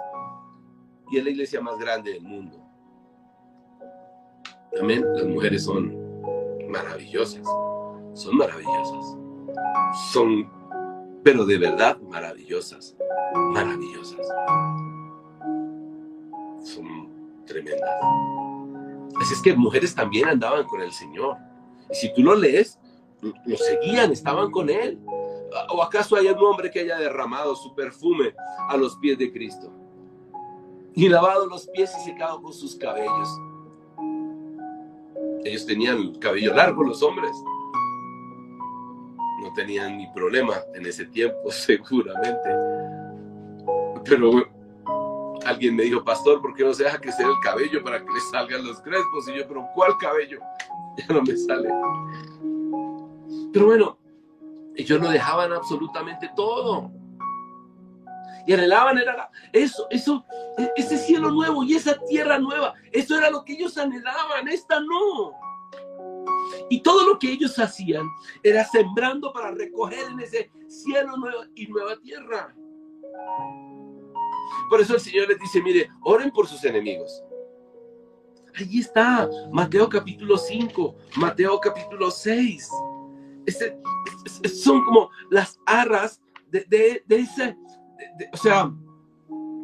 y 1.10 1.18
es 1.18 1.24
la 1.24 1.30
iglesia 1.30 1.62
más 1.62 1.78
grande 1.78 2.14
del 2.14 2.24
mundo. 2.24 2.64
Amén, 4.82 5.06
las 5.16 5.26
mujeres 5.26 5.64
son 5.64 5.96
maravillosas, 6.70 7.46
son 8.14 8.38
maravillosas, 8.38 9.18
son, 10.12 10.50
pero 11.24 11.46
de 11.46 11.58
verdad 11.58 11.98
maravillosas, 12.02 12.96
maravillosas. 13.54 14.28
Son 16.64 17.17
tremenda. 17.48 17.88
Así 19.20 19.34
es 19.34 19.42
que 19.42 19.56
mujeres 19.56 19.96
también 19.96 20.30
andaban 20.30 20.66
con 20.66 20.82
el 20.82 20.92
Señor. 20.92 21.38
Y 21.90 21.96
si 21.96 22.14
tú 22.14 22.22
lo 22.22 22.36
lees, 22.36 22.80
lo 23.22 23.58
seguían, 23.58 24.12
estaban 24.12 24.52
con 24.52 24.70
Él. 24.70 25.00
¿O 25.70 25.82
acaso 25.82 26.16
hay 26.16 26.28
un 26.28 26.38
hombre 26.38 26.70
que 26.70 26.82
haya 26.82 26.98
derramado 26.98 27.56
su 27.56 27.74
perfume 27.74 28.36
a 28.70 28.78
los 28.78 28.96
pies 28.98 29.18
de 29.18 29.32
Cristo? 29.32 29.72
Y 30.94 31.10
lavado 31.10 31.48
los 31.48 31.68
pies 31.68 31.92
y 31.98 32.06
secado 32.06 32.42
con 32.42 32.54
sus 32.54 32.76
cabellos. 32.76 33.30
Ellos 35.46 35.66
tenían 35.66 36.16
cabello 36.16 36.54
largo, 36.54 36.84
los 36.84 37.02
hombres. 37.02 37.32
No 39.42 39.54
tenían 39.56 39.98
ni 39.98 40.08
problema 40.12 40.56
en 40.76 40.86
ese 40.86 41.06
tiempo, 41.06 41.38
seguramente. 41.52 42.50
Pero 44.06 44.57
alguien 45.46 45.76
me 45.76 45.84
dijo, 45.84 46.04
pastor, 46.04 46.42
¿por 46.42 46.54
qué 46.54 46.64
no 46.64 46.74
se 46.74 46.84
deja 46.84 47.00
crecer 47.00 47.26
el 47.26 47.40
cabello 47.44 47.84
para 47.84 48.00
que 48.00 48.12
le 48.12 48.20
salgan 48.32 48.66
los 48.66 48.82
crespos? 48.82 49.28
Y 49.28 49.38
yo, 49.38 49.48
pero 49.48 49.68
¿cuál 49.74 49.98
cabello? 49.98 50.40
Ya 50.98 51.14
no 51.14 51.22
me 51.22 51.38
sale. 51.38 51.70
Pero 53.54 53.68
bueno, 53.68 54.00
ellos 54.76 55.00
lo 55.00 55.10
dejaban 55.10 55.54
absolutamente 55.54 56.32
todo. 56.36 56.92
Y 58.48 58.54
anhelaban 58.54 58.98
era 58.98 59.30
eso, 59.52 59.86
eso, 59.90 60.26
e, 60.58 60.72
ese 60.76 60.98
cielo 60.98 61.30
nuevo 61.30 61.64
y 61.64 61.76
esa 61.76 62.00
tierra 62.06 62.40
nueva. 62.40 62.74
Eso 62.92 63.18
era 63.18 63.30
lo 63.30 63.44
que 63.44 63.54
ellos 63.54 63.78
anhelaban, 63.78 64.48
esta 64.48 64.80
no. 64.80 65.34
Y 66.70 66.82
todo 66.82 67.06
lo 67.06 67.20
que 67.20 67.32
ellos 67.32 67.60
hacían 67.60 68.08
era 68.42 68.64
sembrando 68.66 69.34
para 69.34 69.52
recoger 69.52 70.08
en 70.12 70.20
ese 70.22 70.50
cielo 70.68 71.18
nuevo 71.18 71.44
y 71.56 71.68
nueva 71.68 71.98
tierra. 71.98 72.56
Por 74.70 74.82
eso 74.82 74.96
el 74.96 75.00
Señor 75.00 75.28
les 75.28 75.40
dice, 75.40 75.62
mire, 75.62 75.90
oren 76.04 76.32
por 76.32 76.48
sus 76.48 76.64
enemigos. 76.64 77.24
Ahí 78.56 78.80
está, 78.80 79.30
Mateo 79.52 79.88
capítulo 79.88 80.38
5, 80.38 80.96
Mateo 81.18 81.60
capítulo 81.60 82.10
6. 82.10 82.70
Este, 83.46 83.78
son 84.50 84.84
como 84.84 85.10
las 85.30 85.60
arras 85.66 86.22
de, 86.50 87.04
ese, 87.08 87.56
o 88.34 88.38
sea, 88.38 88.74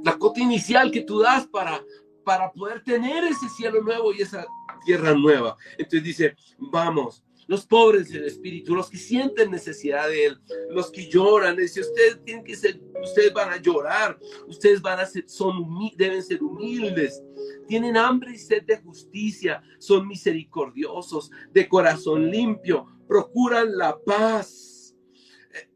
la 0.04 0.18
cota 0.18 0.40
inicial 0.40 0.92
que 0.92 1.02
tú 1.02 1.20
das 1.20 1.48
para, 1.48 1.84
para 2.24 2.52
poder 2.52 2.84
tener 2.84 3.24
ese 3.24 3.50
cielo 3.50 3.82
nuevo 3.82 4.14
y 4.14 4.22
esa 4.22 4.46
tierra 4.86 5.14
nueva. 5.14 5.58
Entonces 5.78 6.04
dice, 6.04 6.36
vamos, 6.58 7.24
los 7.48 7.66
pobres 7.66 8.10
del 8.10 8.26
espíritu, 8.26 8.76
los 8.76 8.90
que 8.90 8.98
sienten 8.98 9.52
necesidad 9.52 10.08
de 10.08 10.26
Él, 10.26 10.42
los 10.70 10.92
que 10.92 11.10
lloran. 11.10 11.58
Dice, 11.58 11.82
ustedes 11.82 12.24
tienen 12.24 12.44
que 12.44 12.56
ser, 12.56 12.80
ustedes 13.02 13.34
van 13.34 13.52
a 13.52 13.58
llorar, 13.58 14.20
ustedes 14.48 14.82
van 14.82 15.00
a 15.00 15.06
ser, 15.06 15.26
son, 15.28 15.66
deben 15.96 16.24
ser 16.24 16.44
humildes, 16.44 17.22
tienen 17.68 17.98
hambre 17.98 18.32
y 18.34 18.38
sed 18.38 18.64
de 18.64 18.78
justicia, 18.78 19.62
son 19.80 20.08
misericordiosos, 20.08 21.32
de 21.52 21.68
corazón 21.68 22.30
limpio, 22.30 22.88
procuran 23.08 23.78
la 23.78 23.98
paz 24.06 24.73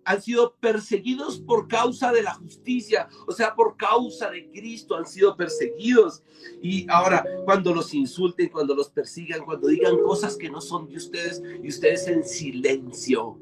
han 0.06 0.22
sido 0.22 0.56
perseguidos 0.60 1.40
por 1.40 1.68
causa 1.68 2.12
de 2.12 2.24
la 2.24 2.34
justicia, 2.34 3.10
o 3.28 3.32
sea, 3.32 3.54
por 3.56 3.76
causa 3.76 4.30
de 4.30 4.50
Cristo 4.50 4.96
han 4.96 5.06
sido 5.06 5.36
perseguidos. 5.36 6.24
Y 6.62 6.86
ahora, 6.90 7.26
cuando 7.46 7.74
los 7.74 7.94
insulten, 7.94 8.50
cuando 8.50 8.74
los 8.74 8.90
persigan, 8.90 9.44
cuando 9.44 9.68
digan 9.68 9.98
cosas 10.00 10.38
que 10.38 10.50
no 10.50 10.62
son 10.62 10.88
de 10.88 10.98
ustedes 10.98 11.42
y 11.62 11.68
ustedes 11.68 12.08
en 12.08 12.24
silencio. 12.24 13.38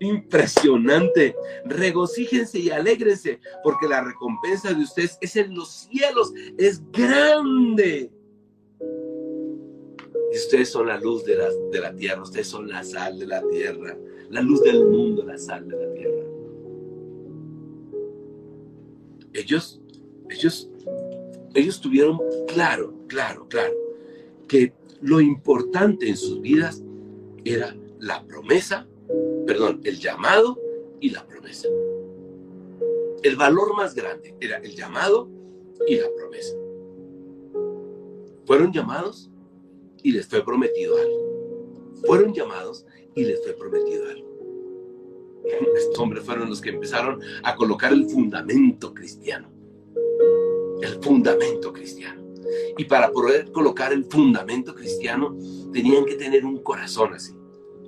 Impresionante. 0.00 1.36
Regocíjense 1.64 2.58
y 2.58 2.70
alégrense, 2.70 3.40
porque 3.62 3.86
la 3.86 4.02
recompensa 4.02 4.72
de 4.72 4.82
ustedes 4.82 5.18
es 5.20 5.36
en 5.36 5.54
los 5.54 5.68
cielos, 5.68 6.32
es 6.58 6.82
grande. 6.90 8.10
Y 10.32 10.36
ustedes 10.36 10.70
son 10.70 10.88
la 10.88 10.98
luz 10.98 11.24
de 11.24 11.36
la, 11.36 11.48
de 11.70 11.80
la 11.80 11.94
tierra, 11.94 12.22
ustedes 12.22 12.48
son 12.48 12.68
la 12.68 12.82
sal 12.82 13.18
de 13.18 13.26
la 13.26 13.40
tierra 13.46 13.96
la 14.34 14.42
luz 14.42 14.62
del 14.62 14.84
mundo, 14.84 15.22
la 15.24 15.38
sal 15.38 15.68
de 15.68 15.76
la 15.76 15.94
tierra. 15.94 16.24
Ellos, 19.32 19.80
ellos, 20.28 20.68
ellos 21.54 21.80
tuvieron 21.80 22.18
claro, 22.48 22.94
claro, 23.06 23.46
claro, 23.48 23.72
que 24.48 24.72
lo 25.00 25.20
importante 25.20 26.08
en 26.08 26.16
sus 26.16 26.40
vidas 26.40 26.82
era 27.44 27.76
la 28.00 28.26
promesa, 28.26 28.88
perdón, 29.46 29.80
el 29.84 30.00
llamado 30.00 30.58
y 31.00 31.10
la 31.10 31.24
promesa. 31.24 31.68
El 33.22 33.36
valor 33.36 33.76
más 33.76 33.94
grande 33.94 34.34
era 34.40 34.56
el 34.56 34.74
llamado 34.74 35.28
y 35.86 35.94
la 35.94 36.08
promesa. 36.12 36.56
Fueron 38.46 38.72
llamados 38.72 39.30
y 40.02 40.10
les 40.10 40.26
fue 40.26 40.44
prometido 40.44 40.96
algo. 40.96 41.94
Fueron 42.04 42.34
llamados 42.34 42.84
y 43.14 43.24
les 43.24 43.42
fue 43.42 43.52
prometido 43.54 44.08
algo. 44.08 44.34
Estos 45.76 45.98
hombres 45.98 46.24
fueron 46.24 46.48
los 46.48 46.60
que 46.60 46.70
empezaron 46.70 47.20
a 47.42 47.54
colocar 47.54 47.92
el 47.92 48.08
fundamento 48.08 48.92
cristiano. 48.94 49.50
El 50.80 51.02
fundamento 51.02 51.72
cristiano. 51.72 52.22
Y 52.76 52.84
para 52.84 53.10
poder 53.10 53.50
colocar 53.52 53.92
el 53.92 54.04
fundamento 54.04 54.74
cristiano, 54.74 55.36
tenían 55.72 56.04
que 56.04 56.16
tener 56.16 56.44
un 56.44 56.62
corazón 56.62 57.14
así. 57.14 57.32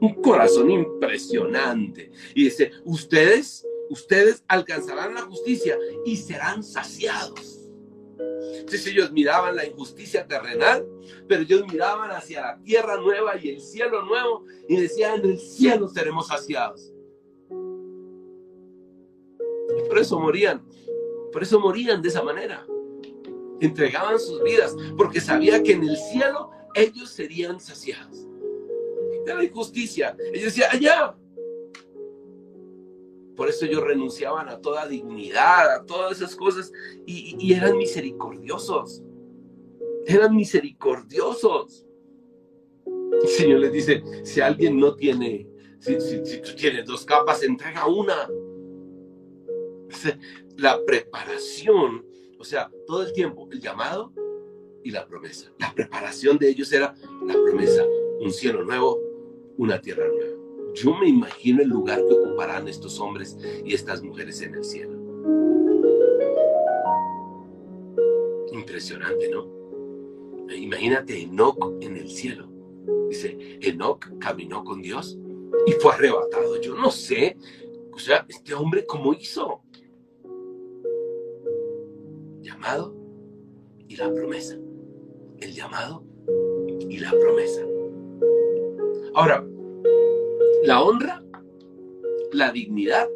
Un 0.01 0.15
corazón 0.23 0.71
impresionante. 0.71 2.11
Y 2.35 2.45
dice, 2.45 2.71
ustedes 2.85 3.67
ustedes 3.91 4.45
alcanzarán 4.49 5.15
la 5.15 5.23
justicia 5.23 5.79
y 6.05 6.17
serán 6.17 6.63
saciados. 6.63 7.56
Entonces 8.55 8.87
ellos 8.87 9.13
miraban 9.13 9.57
la 9.57 9.67
injusticia 9.67 10.27
terrenal, 10.27 10.87
pero 11.29 11.43
ellos 11.43 11.65
miraban 11.71 12.11
hacia 12.11 12.41
la 12.41 12.59
tierra 12.63 12.97
nueva 12.97 13.37
y 13.41 13.51
el 13.51 13.61
cielo 13.61 14.05
nuevo 14.05 14.45
y 14.69 14.77
decían, 14.77 15.21
en 15.21 15.31
el 15.31 15.39
cielo 15.39 15.89
seremos 15.89 16.29
saciados. 16.29 16.93
Y 19.79 19.89
por 19.89 19.99
eso 19.99 20.19
morían, 20.19 20.65
por 21.33 21.43
eso 21.43 21.61
morían 21.61 22.03
de 22.03 22.09
esa 22.09 22.23
manera. 22.23 22.67
Entregaban 23.61 24.19
sus 24.19 24.43
vidas 24.43 24.75
porque 24.97 25.21
sabía 25.21 25.63
que 25.63 25.73
en 25.73 25.85
el 25.85 25.97
cielo 25.97 26.51
ellos 26.75 27.11
serían 27.11 27.61
saciados. 27.61 28.27
De 29.25 29.35
la 29.35 29.43
injusticia. 29.43 30.17
Ellos 30.33 30.55
decían, 30.55 30.71
allá, 30.73 31.17
por 33.37 33.49
eso 33.49 33.67
ellos 33.67 33.83
renunciaban 33.83 34.49
a 34.49 34.61
toda 34.61 34.89
dignidad, 34.89 35.75
a 35.75 35.85
todas 35.85 36.17
esas 36.17 36.35
cosas, 36.35 36.73
y, 37.05 37.53
eran 37.53 37.77
misericordiosos. 37.77 39.03
Eran 40.07 40.35
misericordiosos. 40.35 41.87
El 42.87 43.29
Señor 43.29 43.61
les 43.61 43.73
dice, 43.73 44.03
si 44.25 44.41
alguien 44.41 44.79
no 44.79 44.95
tiene, 44.95 45.47
si, 45.79 46.01
si 46.01 46.41
tú 46.41 46.55
tienes 46.57 46.87
dos 46.87 47.05
capas, 47.05 47.43
entrega 47.43 47.87
una. 47.87 48.29
La 50.57 50.83
preparación, 50.85 52.07
o 52.39 52.45
sea, 52.45 52.71
todo 52.87 53.03
el 53.03 53.13
tiempo, 53.13 53.47
el 53.53 53.61
llamado 53.61 54.13
y 54.83 54.91
la 54.91 55.07
promesa. 55.07 55.53
La 55.59 55.75
preparación 55.75 56.39
de 56.39 56.49
ellos 56.49 56.73
era 56.73 56.95
la 57.27 57.35
promesa, 57.35 57.85
un 58.21 58.33
cielo 58.33 58.65
nuevo, 58.65 58.99
una 59.59 59.79
tierra 59.79 60.09
nueva 60.09 60.36
yo 60.77 60.95
me 60.95 61.09
imagino 61.09 61.63
el 61.63 61.69
lugar 61.69 62.05
que 62.07 62.13
ocuparán 62.13 62.69
estos 62.69 63.01
hombres 63.01 63.37
y 63.65 63.73
estas 63.73 64.03
mujeres 64.03 64.43
en 64.43 64.55
el 64.55 64.65
cielo. 64.65 64.93
Impresionante, 68.53 69.31
¿no? 69.31 69.57
Imagínate 70.55 71.23
Enoch 71.23 71.59
en 71.81 71.97
el 71.97 72.09
cielo. 72.11 72.49
Dice, 73.09 73.59
Enoch 73.63 74.05
caminó 74.19 74.65
con 74.65 74.83
Dios 74.83 75.19
y 75.67 75.73
fue 75.73 75.95
arrebatado. 75.95 76.61
Yo 76.61 76.75
no 76.75 76.91
sé, 76.91 77.37
o 77.93 77.99
sea, 77.99 78.27
este 78.29 78.55
hombre 78.55 78.85
cómo 78.85 79.15
hizo. 79.15 79.63
Llamado 82.43 82.95
y 83.89 83.97
la 83.97 84.13
promesa. 84.13 84.59
El 85.41 85.53
llamado 85.53 86.05
y 86.81 86.99
la 86.99 87.11
promesa. 87.13 87.63
Ahora, 89.15 89.47
la 90.65 90.83
honra, 90.83 91.23
la 92.33 92.51
dignidad. 92.51 93.09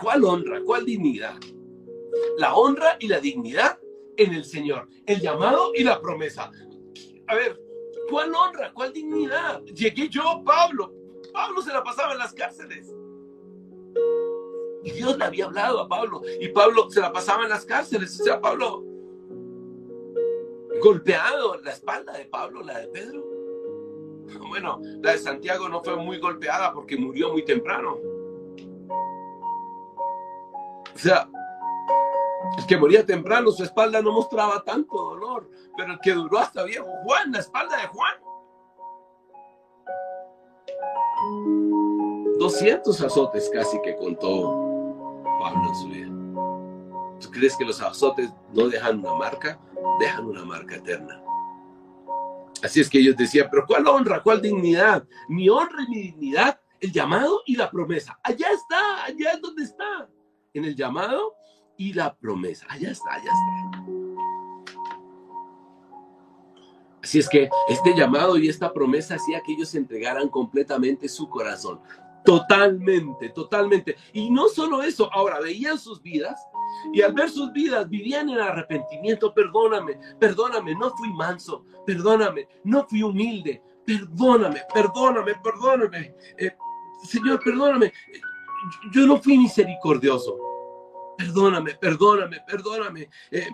¿Cuál 0.00 0.24
honra? 0.24 0.60
¿Cuál 0.64 0.84
dignidad? 0.84 1.34
La 2.38 2.54
honra 2.54 2.96
y 2.98 3.08
la 3.08 3.20
dignidad 3.20 3.78
en 4.16 4.34
el 4.34 4.44
Señor, 4.44 4.88
el 5.06 5.20
llamado 5.20 5.72
y 5.74 5.84
la 5.84 6.00
promesa. 6.00 6.50
A 7.26 7.34
ver, 7.34 7.60
¿cuál 8.08 8.34
honra? 8.34 8.72
¿Cuál 8.72 8.92
dignidad? 8.92 9.62
Llegué 9.64 10.08
yo, 10.08 10.42
Pablo. 10.44 10.94
Pablo 11.32 11.62
se 11.62 11.72
la 11.72 11.82
pasaba 11.82 12.12
en 12.12 12.18
las 12.18 12.32
cárceles. 12.32 12.94
Y 14.82 14.90
Dios 14.92 15.16
le 15.18 15.24
había 15.24 15.44
hablado 15.46 15.80
a 15.80 15.88
Pablo. 15.88 16.22
Y 16.40 16.48
Pablo 16.48 16.90
se 16.90 17.00
la 17.00 17.12
pasaba 17.12 17.44
en 17.44 17.50
las 17.50 17.64
cárceles. 17.64 18.18
O 18.20 18.24
sea, 18.24 18.40
Pablo 18.40 18.84
golpeado 20.80 21.60
la 21.60 21.72
espalda 21.72 22.12
de 22.14 22.24
Pablo, 22.24 22.62
la 22.62 22.78
de 22.78 22.88
Pedro. 22.88 23.29
Bueno, 24.48 24.80
la 25.00 25.12
de 25.12 25.18
Santiago 25.18 25.68
no 25.68 25.82
fue 25.82 25.96
muy 25.96 26.18
golpeada 26.18 26.72
porque 26.72 26.96
murió 26.96 27.30
muy 27.32 27.44
temprano. 27.44 27.96
O 30.94 30.98
sea, 30.98 31.28
el 32.58 32.66
que 32.66 32.76
moría 32.76 33.06
temprano, 33.06 33.50
su 33.52 33.62
espalda 33.62 34.02
no 34.02 34.12
mostraba 34.12 34.62
tanto 34.64 34.96
dolor, 34.96 35.48
pero 35.76 35.92
el 35.92 36.00
que 36.00 36.12
duró 36.12 36.38
hasta 36.38 36.64
viejo, 36.64 36.88
Juan, 37.04 37.32
la 37.32 37.38
espalda 37.38 37.76
de 37.76 37.86
Juan. 37.86 38.14
200 42.38 43.00
azotes 43.02 43.50
casi 43.52 43.80
que 43.82 43.94
contó 43.96 45.22
Pablo 45.40 45.68
en 45.68 45.74
su 45.74 45.88
vida. 45.88 47.20
¿Tú 47.20 47.30
crees 47.30 47.56
que 47.56 47.64
los 47.64 47.80
azotes 47.80 48.32
no 48.54 48.68
dejan 48.68 49.00
una 49.00 49.14
marca? 49.14 49.58
Dejan 50.00 50.26
una 50.26 50.44
marca 50.44 50.76
eterna. 50.76 51.22
Así 52.62 52.80
es 52.80 52.90
que 52.90 52.98
ellos 52.98 53.16
decían, 53.16 53.48
pero 53.50 53.64
¿cuál 53.66 53.86
honra? 53.86 54.22
¿Cuál 54.22 54.42
dignidad? 54.42 55.06
Mi 55.28 55.48
honra 55.48 55.84
y 55.84 55.90
mi 55.90 56.02
dignidad, 56.02 56.60
el 56.80 56.92
llamado 56.92 57.42
y 57.46 57.56
la 57.56 57.70
promesa. 57.70 58.18
Allá 58.22 58.48
está, 58.52 59.04
allá 59.04 59.32
es 59.32 59.40
donde 59.40 59.64
está. 59.64 60.08
En 60.52 60.64
el 60.64 60.74
llamado 60.74 61.34
y 61.76 61.92
la 61.92 62.14
promesa. 62.14 62.66
Allá 62.68 62.90
está, 62.90 63.14
allá 63.14 63.30
está. 63.30 64.00
Así 67.02 67.18
es 67.18 67.28
que 67.28 67.48
este 67.68 67.94
llamado 67.96 68.36
y 68.36 68.48
esta 68.48 68.72
promesa 68.72 69.14
hacía 69.14 69.40
que 69.40 69.52
ellos 69.52 69.74
entregaran 69.74 70.28
completamente 70.28 71.08
su 71.08 71.28
corazón. 71.30 71.80
Totalmente, 72.24 73.30
totalmente. 73.30 73.96
Y 74.12 74.30
no 74.30 74.48
solo 74.48 74.82
eso, 74.82 75.10
ahora 75.12 75.40
veían 75.40 75.78
sus 75.78 76.02
vidas 76.02 76.38
y 76.92 77.02
al 77.02 77.12
ver 77.12 77.30
sus 77.30 77.52
vidas 77.52 77.88
vivían 77.88 78.28
en 78.28 78.38
arrepentimiento. 78.38 79.32
Perdóname, 79.32 79.98
perdóname, 80.18 80.74
no 80.74 80.90
fui 80.96 81.12
manso, 81.12 81.64
perdóname, 81.86 82.48
no 82.64 82.86
fui 82.88 83.02
humilde, 83.02 83.62
perdóname, 83.86 84.62
perdóname, 84.72 85.34
perdóname. 85.42 86.14
Eh, 86.38 86.54
Señor, 87.04 87.40
perdóname, 87.42 87.92
yo 88.92 89.06
no 89.06 89.20
fui 89.20 89.38
misericordioso. 89.38 90.36
Perdóname, 91.16 91.74
perdóname, 91.74 92.40
perdóname. 92.46 93.10
Eh, 93.30 93.46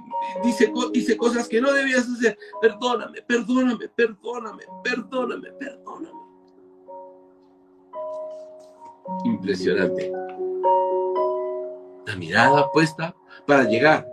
dice, 0.44 0.72
dice 0.92 1.16
cosas 1.16 1.48
que 1.48 1.60
no 1.60 1.72
debías 1.72 2.08
hacer. 2.08 2.38
Perdóname, 2.60 3.22
perdóname, 3.22 3.88
perdóname, 3.88 4.64
perdóname, 4.84 5.52
perdóname. 5.52 6.25
Impresionante 9.24 10.12
la 12.06 12.16
mirada 12.16 12.70
puesta 12.70 13.14
para 13.46 13.64
llegar 13.64 14.06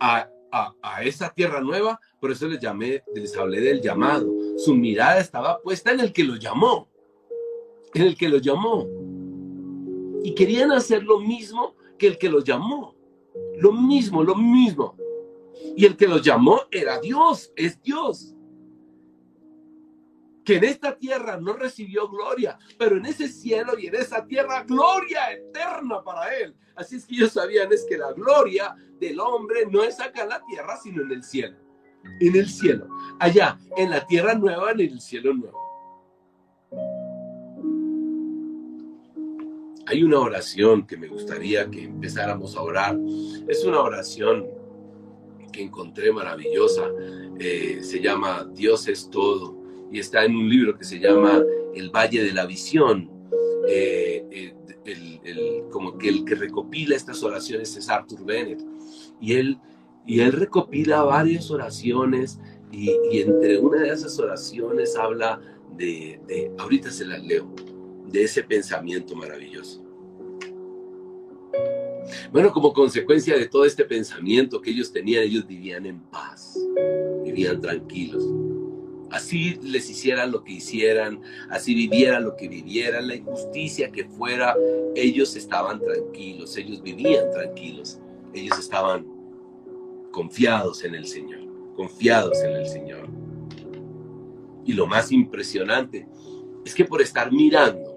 a, 0.00 0.30
esa 1.02 1.28
tierra 1.30 1.60
nueva. 1.60 2.00
Por 2.18 2.30
eso 2.30 2.48
les 2.48 2.58
llamé, 2.58 3.02
les 3.14 3.36
hablé 3.36 3.60
del 3.60 3.82
llamado. 3.82 4.32
Su 4.56 4.74
mirada 4.74 5.20
estaba 5.20 5.60
puesta 5.60 5.92
en 5.92 6.00
el 6.00 6.12
que 6.12 6.24
lo 6.24 6.36
llamó, 6.36 6.88
en 7.92 8.02
el 8.02 8.16
que 8.16 8.28
lo 8.28 8.38
llamó. 8.38 8.86
Y 10.24 10.34
querían 10.34 10.72
hacer 10.72 11.02
lo 11.02 11.20
mismo 11.20 11.76
que 11.98 12.06
el 12.06 12.18
que 12.18 12.30
los 12.30 12.42
llamó. 12.42 12.94
Lo 13.58 13.72
mismo, 13.72 14.24
lo 14.24 14.34
mismo. 14.34 14.96
Y 15.76 15.84
el 15.84 15.96
que 15.96 16.08
los 16.08 16.22
llamó 16.22 16.62
era 16.70 16.98
Dios, 17.00 17.52
es 17.54 17.80
Dios 17.82 18.35
que 20.46 20.56
en 20.56 20.64
esta 20.64 20.96
tierra 20.96 21.36
no 21.36 21.54
recibió 21.54 22.08
gloria, 22.08 22.56
pero 22.78 22.96
en 22.96 23.04
ese 23.04 23.26
cielo 23.26 23.76
y 23.76 23.88
en 23.88 23.96
esa 23.96 24.24
tierra 24.24 24.62
gloria 24.62 25.32
eterna 25.32 26.02
para 26.04 26.32
él. 26.36 26.54
Así 26.76 26.96
es 26.96 27.04
que 27.04 27.16
ellos 27.16 27.32
sabían 27.32 27.70
es 27.72 27.84
que 27.86 27.98
la 27.98 28.12
gloria 28.12 28.74
del 29.00 29.18
hombre 29.18 29.66
no 29.68 29.82
es 29.82 30.00
acá 30.00 30.22
en 30.22 30.28
la 30.28 30.44
tierra, 30.44 30.78
sino 30.80 31.02
en 31.02 31.10
el 31.10 31.24
cielo. 31.24 31.56
En 32.20 32.36
el 32.36 32.48
cielo, 32.48 32.86
allá, 33.18 33.58
en 33.76 33.90
la 33.90 34.06
tierra 34.06 34.34
nueva, 34.34 34.70
en 34.70 34.80
el 34.80 35.00
cielo 35.00 35.34
nuevo. 35.34 35.58
Hay 39.88 40.04
una 40.04 40.20
oración 40.20 40.86
que 40.86 40.96
me 40.96 41.08
gustaría 41.08 41.68
que 41.68 41.82
empezáramos 41.82 42.56
a 42.56 42.62
orar. 42.62 42.96
Es 43.48 43.64
una 43.64 43.80
oración 43.80 44.46
que 45.52 45.62
encontré 45.62 46.12
maravillosa. 46.12 46.88
Eh, 47.40 47.80
se 47.82 48.00
llama 48.00 48.48
Dios 48.52 48.86
es 48.86 49.10
todo 49.10 49.65
y 49.90 49.98
está 49.98 50.24
en 50.24 50.36
un 50.36 50.48
libro 50.48 50.76
que 50.76 50.84
se 50.84 50.98
llama 50.98 51.42
El 51.74 51.90
Valle 51.90 52.22
de 52.24 52.32
la 52.32 52.46
Visión. 52.46 53.10
Eh, 53.68 54.52
eh, 54.84 55.64
como 55.70 55.98
que 55.98 56.08
el 56.08 56.24
que 56.24 56.36
recopila 56.36 56.94
estas 56.94 57.22
oraciones 57.22 57.76
es 57.76 57.88
Arthur 57.88 58.24
Bennett. 58.24 58.62
Y 59.20 59.34
él, 59.34 59.58
y 60.06 60.20
él 60.20 60.32
recopila 60.32 61.02
varias 61.02 61.50
oraciones 61.50 62.38
y, 62.70 62.90
entre 63.12 63.58
una 63.58 63.82
de 63.82 63.90
esas 63.90 64.18
oraciones 64.18 64.96
habla 64.96 65.40
de, 65.76 66.20
de, 66.26 66.52
ahorita 66.58 66.90
se 66.90 67.04
las 67.04 67.22
leo, 67.24 67.52
de 68.06 68.22
ese 68.22 68.42
pensamiento 68.42 69.16
maravilloso. 69.16 69.82
Bueno, 72.30 72.52
como 72.52 72.72
consecuencia 72.72 73.36
de 73.36 73.46
todo 73.46 73.64
este 73.64 73.84
pensamiento 73.84 74.60
que 74.60 74.70
ellos 74.70 74.92
tenían, 74.92 75.24
ellos 75.24 75.46
vivían 75.46 75.86
en 75.86 76.00
paz, 76.02 76.56
vivían 77.24 77.60
tranquilos 77.60 78.24
así 79.10 79.58
les 79.62 79.88
hicieran 79.88 80.32
lo 80.32 80.42
que 80.42 80.52
hicieran, 80.52 81.20
así 81.50 81.74
vivieran 81.74 82.24
lo 82.24 82.36
que 82.36 82.48
vivieran, 82.48 83.08
la 83.08 83.14
injusticia 83.14 83.90
que 83.90 84.04
fuera, 84.04 84.56
ellos 84.94 85.36
estaban 85.36 85.80
tranquilos, 85.80 86.56
ellos 86.56 86.82
vivían 86.82 87.30
tranquilos, 87.30 88.00
ellos 88.34 88.58
estaban 88.58 89.06
confiados 90.10 90.84
en 90.84 90.94
el 90.94 91.06
Señor, 91.06 91.40
confiados 91.76 92.42
en 92.42 92.52
el 92.52 92.66
Señor. 92.66 93.08
Y 94.64 94.72
lo 94.72 94.86
más 94.86 95.12
impresionante 95.12 96.08
es 96.64 96.74
que 96.74 96.84
por 96.84 97.00
estar 97.00 97.30
mirando 97.30 97.94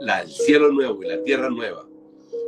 la, 0.00 0.20
el 0.20 0.28
cielo 0.28 0.70
nuevo 0.70 1.02
y 1.02 1.08
la 1.08 1.22
tierra 1.22 1.48
nueva, 1.48 1.88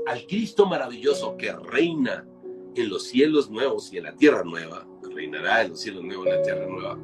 al 0.07 0.27
Cristo 0.27 0.67
maravilloso 0.67 1.37
que 1.37 1.53
reina 1.53 2.27
en 2.75 2.89
los 2.91 3.05
cielos 3.05 3.51
nuevos 3.51 3.93
y 3.93 3.99
en 3.99 4.05
la 4.05 4.15
tierra 4.15 4.45
nueva, 4.45 4.87
reinará 5.15 5.63
en 5.63 5.71
los 5.71 5.81
cielos 5.81 6.05
nuevos 6.05 6.27
y 6.27 6.31
en 6.31 6.37
la 6.37 6.43
tierra 6.43 6.67
nueva. 6.67 6.99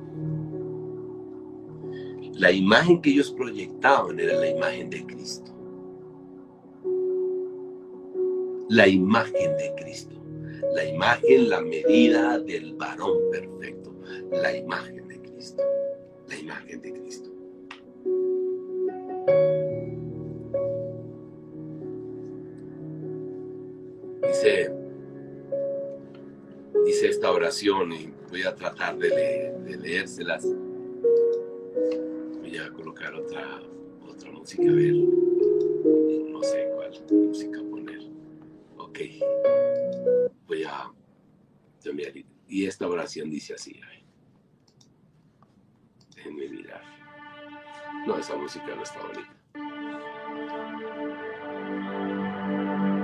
La 2.34 2.50
imagen 2.50 3.02
que 3.02 3.10
ellos 3.10 3.30
proyectaban 3.32 4.18
era 4.18 4.34
la 4.34 4.48
imagen 4.48 4.88
de 4.88 5.04
Cristo. 5.06 5.52
La 8.70 8.88
imagen 8.88 9.56
de 9.58 9.74
Cristo. 9.76 10.16
La 10.72 10.84
imagen, 10.84 11.50
la 11.50 11.60
medida 11.60 12.38
del 12.38 12.74
varón 12.74 13.18
perfecto. 13.30 13.94
La 14.30 14.56
imagen 14.56 15.06
de 15.08 15.20
Cristo. 15.20 15.62
La 16.28 16.38
imagen 16.38 16.80
de 16.80 16.92
Cristo. 16.94 17.30
Dice, 24.26 24.72
dice 26.86 27.08
esta 27.08 27.30
oración 27.30 27.92
y 27.92 28.10
voy 28.30 28.42
a 28.44 28.54
tratar 28.54 28.96
de, 28.96 29.52
de 29.66 29.76
leérselas. 29.76 30.46
Voy 32.52 32.60
a 32.60 32.70
colocar 32.70 33.14
otra, 33.14 33.62
otra 34.06 34.30
música, 34.30 34.62
a 34.62 34.74
ver. 34.74 34.92
No 34.92 36.42
sé 36.42 36.68
cuál 36.74 36.92
música 37.10 37.58
poner. 37.70 38.00
Ok. 38.76 38.98
Voy 40.46 40.62
a 40.64 40.92
Y 42.46 42.66
esta 42.66 42.86
oración 42.86 43.30
dice 43.30 43.54
así. 43.54 43.80
Déjenme 46.14 46.50
mirar. 46.50 46.82
No, 48.06 48.18
esa 48.18 48.36
música 48.36 48.76
no 48.76 48.82
está 48.82 49.00
bonita. 49.00 49.34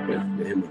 Bueno, 0.07 0.37
déjenme 0.37 0.67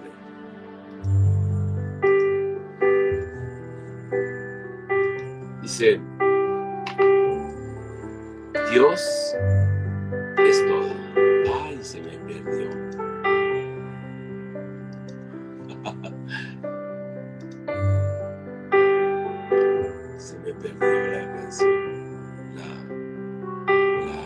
Dice, 5.63 5.99
Dios 8.71 9.35
es 10.37 10.65
todo. 10.67 10.93
Ay, 11.63 11.79
se 11.81 11.99
me 12.01 12.17
perdió. 12.19 12.69
se 20.17 20.37
me 20.39 20.53
perdió 20.53 21.11
la 21.11 21.33
canción. 21.33 21.69
La, 22.55 22.67
la... 24.05 24.17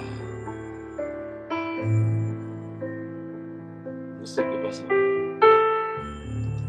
No 4.20 4.26
sé 4.26 4.44
qué 4.44 4.58
pasó. 4.64 4.84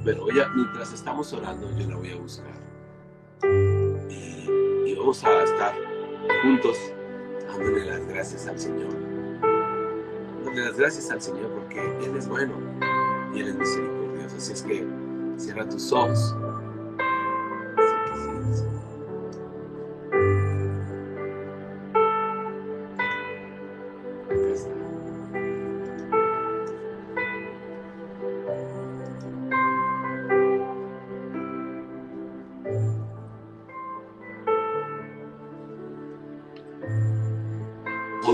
Pero 0.04 0.26
mientras 0.54 0.92
estamos 0.92 1.32
orando, 1.32 1.70
yo 1.78 1.88
la 1.88 1.96
voy 1.96 2.10
a 2.10 2.16
buscar 2.16 2.52
vamos 5.02 5.24
a 5.24 5.42
estar 5.42 5.74
juntos 6.42 6.76
gracias 8.12 8.46
al 8.46 8.58
Señor. 8.58 8.92
Dándole 10.44 10.66
las 10.66 10.76
gracias 10.76 11.10
al 11.10 11.20
Señor 11.20 11.50
porque 11.50 11.80
Él 12.04 12.16
es 12.16 12.28
bueno 12.28 12.54
y 13.34 13.40
Él 13.40 13.48
es 13.48 13.54
misericordioso. 13.54 14.36
Así 14.36 14.52
es 14.52 14.62
que 14.62 14.86
cierra 15.38 15.68
tus 15.68 15.92
ojos. 15.92 16.34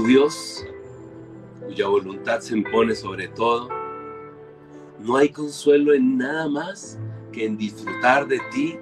Dios, 0.08 0.64
cuya 1.66 1.86
voluntad 1.86 2.40
se 2.40 2.56
impone 2.56 2.94
sobre 2.94 3.28
todo, 3.28 3.68
no 4.98 5.18
hay 5.18 5.28
consuelo 5.28 5.92
en 5.92 6.16
nada 6.16 6.48
más 6.48 6.98
que 7.30 7.44
en 7.44 7.58
disfrutar 7.58 8.26
de 8.26 8.40
ti 8.50 8.78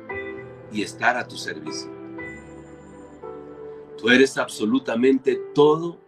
y 0.70 0.82
estar 0.82 1.16
a 1.16 1.26
tu 1.26 1.36
servicio. 1.36 1.90
Tú 3.98 4.08
eres 4.08 4.38
absolutamente 4.38 5.34
todo 5.52 5.98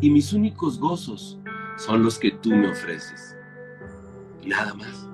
y 0.00 0.08
mis 0.08 0.32
únicos 0.32 0.78
gozos 0.78 1.36
son 1.76 2.04
los 2.04 2.16
que 2.16 2.30
tú 2.30 2.50
me 2.50 2.70
ofreces. 2.70 3.36
Nada 4.46 4.72
más. 4.72 5.08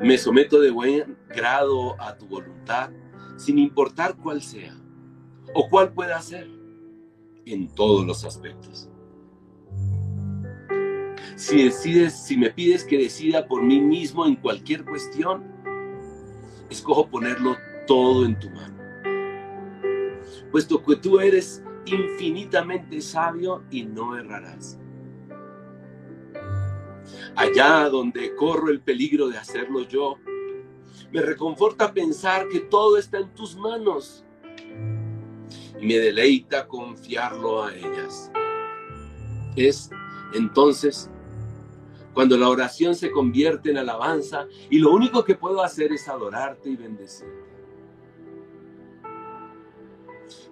Me 0.00 0.18
someto 0.18 0.58
de 0.58 0.72
buen 0.72 1.16
grado 1.28 1.94
a 2.02 2.18
tu 2.18 2.26
voluntad, 2.26 2.90
sin 3.36 3.60
importar 3.60 4.16
cuál 4.16 4.42
sea 4.42 4.74
o 5.54 5.68
cuál 5.68 5.92
pueda 5.92 6.20
ser 6.20 6.55
en 7.46 7.68
todos 7.68 8.04
los 8.04 8.24
aspectos. 8.24 8.90
Si 11.36 11.64
decides, 11.64 12.24
si 12.24 12.36
me 12.36 12.50
pides 12.50 12.84
que 12.84 12.98
decida 12.98 13.46
por 13.46 13.62
mí 13.62 13.80
mismo 13.80 14.26
en 14.26 14.36
cualquier 14.36 14.84
cuestión, 14.84 15.44
escojo 16.68 17.08
ponerlo 17.08 17.56
todo 17.86 18.24
en 18.24 18.38
tu 18.38 18.50
mano. 18.50 18.76
Puesto 20.50 20.82
que 20.82 20.96
tú 20.96 21.20
eres 21.20 21.62
infinitamente 21.84 23.00
sabio 23.00 23.62
y 23.70 23.84
no 23.84 24.18
errarás. 24.18 24.78
Allá 27.36 27.88
donde 27.90 28.34
corro 28.34 28.70
el 28.70 28.80
peligro 28.80 29.28
de 29.28 29.38
hacerlo 29.38 29.82
yo, 29.82 30.16
me 31.12 31.20
reconforta 31.20 31.92
pensar 31.92 32.48
que 32.48 32.60
todo 32.60 32.96
está 32.98 33.18
en 33.18 33.32
tus 33.34 33.56
manos 33.56 34.25
y 35.80 35.86
me 35.86 35.98
deleita 35.98 36.66
confiarlo 36.66 37.64
a 37.64 37.74
ellas. 37.74 38.30
Es 39.56 39.90
entonces 40.34 41.10
cuando 42.12 42.36
la 42.38 42.48
oración 42.48 42.94
se 42.94 43.10
convierte 43.10 43.70
en 43.70 43.78
alabanza 43.78 44.46
y 44.70 44.78
lo 44.78 44.90
único 44.92 45.24
que 45.24 45.34
puedo 45.34 45.62
hacer 45.62 45.92
es 45.92 46.08
adorarte 46.08 46.70
y 46.70 46.76
bendecirte. 46.76 47.46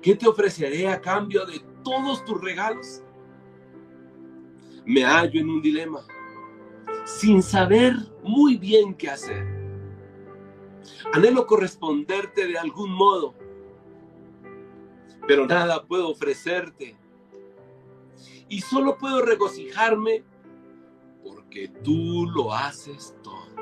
¿Qué 0.02 0.14
te 0.14 0.28
ofreceré 0.28 0.88
a 0.88 1.00
cambio 1.00 1.46
de 1.46 1.64
todos 1.82 2.22
tus 2.26 2.38
regalos? 2.38 3.02
Me 4.84 5.02
hallo 5.02 5.40
en 5.40 5.48
un 5.48 5.62
dilema, 5.62 6.06
sin 7.06 7.42
saber 7.42 7.94
muy 8.22 8.58
bien 8.58 8.94
qué 8.94 9.08
hacer. 9.08 9.46
Anhelo 11.14 11.46
corresponderte 11.46 12.46
de 12.46 12.58
algún 12.58 12.90
modo, 12.90 13.34
pero 15.26 15.46
nada 15.46 15.84
puedo 15.84 16.10
ofrecerte. 16.10 16.96
Y 18.48 18.60
solo 18.60 18.98
puedo 18.98 19.22
regocijarme 19.22 20.22
porque 21.22 21.68
tú 21.82 22.26
lo 22.34 22.52
haces 22.52 23.16
todo. 23.22 23.54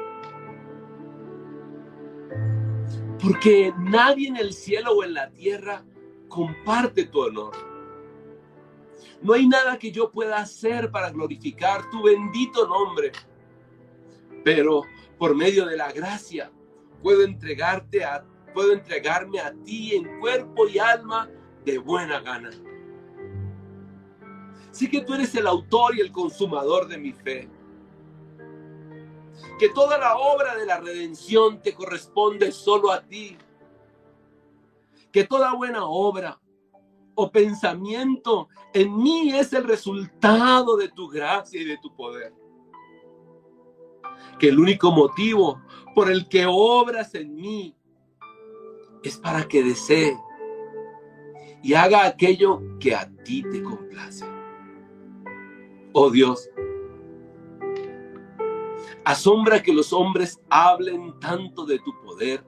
Porque 3.21 3.73
nadie 3.79 4.29
en 4.29 4.37
el 4.37 4.53
cielo 4.53 4.93
o 4.93 5.05
en 5.05 5.15
la 5.15 5.31
tierra 5.31 5.85
comparte 6.29 7.05
tu 7.05 7.21
honor. 7.21 7.53
No 9.23 9.35
hay 9.35 9.47
nada 9.47 9.79
que 9.79 9.93
yo 9.93 10.11
pueda 10.11 10.39
hacer 10.39 10.91
para 10.91 11.11
glorificar 11.11 11.89
tu 11.91 12.03
bendito 12.03 12.67
nombre. 12.67 13.13
Pero 14.45 14.83
por 15.17 15.37
medio 15.37 15.65
de 15.67 15.77
la 15.77 15.93
gracia 15.93 16.51
puedo 17.01 17.23
entregarte 17.23 18.05
a 18.05 18.27
puedo 18.53 18.73
entregarme 18.73 19.41
a 19.41 19.53
ti 19.65 19.95
en 19.95 20.21
cuerpo 20.21 20.69
y 20.69 20.79
alma 20.79 21.31
de 21.65 21.79
buena 21.79 22.21
gana. 22.21 22.51
Sí 24.71 24.89
que 24.91 25.03
tú 25.03 25.15
eres 25.15 25.35
el 25.35 25.47
autor 25.47 25.97
y 25.97 26.01
el 26.01 26.11
consumador 26.11 26.89
de 26.89 26.99
mi 26.99 27.13
fe. 27.13 27.49
Que 29.59 29.69
toda 29.69 29.99
la 29.99 30.17
obra 30.17 30.57
de 30.57 30.67
la 30.67 30.81
redención 30.81 31.61
te 31.61 31.75
corresponde 31.75 32.53
solo 32.53 32.91
a 32.91 33.03
ti. 33.03 33.37
Que 35.13 35.25
toda 35.25 35.55
buena 35.55 35.85
obra 35.85 36.41
o 37.15 37.31
pensamiento 37.31 38.49
en 38.73 38.97
mí 38.97 39.35
es 39.35 39.53
el 39.53 39.65
resultado 39.65 40.77
de 40.77 40.89
tu 40.89 41.09
gracia 41.09 41.61
y 41.61 41.65
de 41.65 41.79
tu 41.79 41.95
poder. 41.95 42.33
Que 44.39 44.49
el 44.49 44.59
único 44.59 44.91
motivo 44.91 45.61
por 45.95 46.11
el 46.11 46.29
que 46.29 46.47
obras 46.49 47.15
en 47.15 47.35
mí 47.35 47.77
es 49.03 49.19
para 49.19 49.47
que 49.47 49.63
desee 49.63 50.17
y 51.63 51.75
haga 51.75 52.07
aquello 52.07 52.61
que 52.79 52.95
a 52.95 53.09
ti 53.25 53.43
te 53.43 53.63
complace. 53.63 54.25
Oh 55.93 56.11
Dios, 56.11 56.49
asombra 59.05 59.63
que 59.63 59.73
los 59.73 59.93
hombres 59.93 60.41
hablen 60.49 61.19
tanto 61.21 61.65
de 61.67 61.79
tu 61.79 61.93
poder 62.03 62.45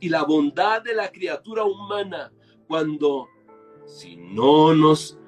y 0.00 0.08
la 0.08 0.24
bondad 0.24 0.82
de 0.82 0.94
la 0.94 1.10
criatura 1.10 1.64
humana 1.64 2.32
cuando 2.66 3.28
si 3.86 4.16
no 4.16 4.74
nos 4.74 5.18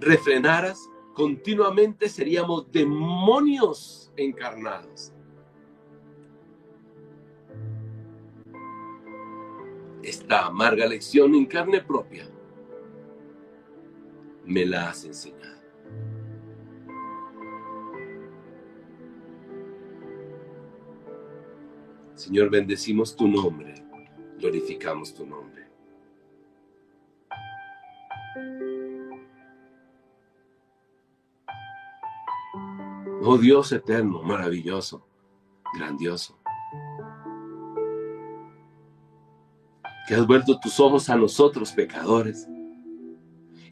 refrenaras, 0.00 0.90
continuamente 1.14 2.08
seríamos 2.08 2.70
demonios 2.70 4.12
encarnados. 4.16 5.13
Esta 10.04 10.44
amarga 10.44 10.86
lección 10.86 11.34
en 11.34 11.46
carne 11.46 11.80
propia 11.80 12.28
me 14.44 14.66
la 14.66 14.90
has 14.90 15.02
enseñado. 15.06 15.62
Señor, 22.14 22.50
bendecimos 22.50 23.16
tu 23.16 23.26
nombre, 23.26 23.74
glorificamos 24.38 25.14
tu 25.14 25.26
nombre. 25.26 25.66
Oh 33.22 33.38
Dios 33.38 33.72
eterno, 33.72 34.22
maravilloso, 34.22 35.08
grandioso. 35.74 36.43
Que 40.06 40.14
has 40.14 40.26
vuelto 40.26 40.58
tus 40.60 40.78
ojos 40.80 41.08
a 41.08 41.16
nosotros, 41.16 41.72
pecadores, 41.72 42.48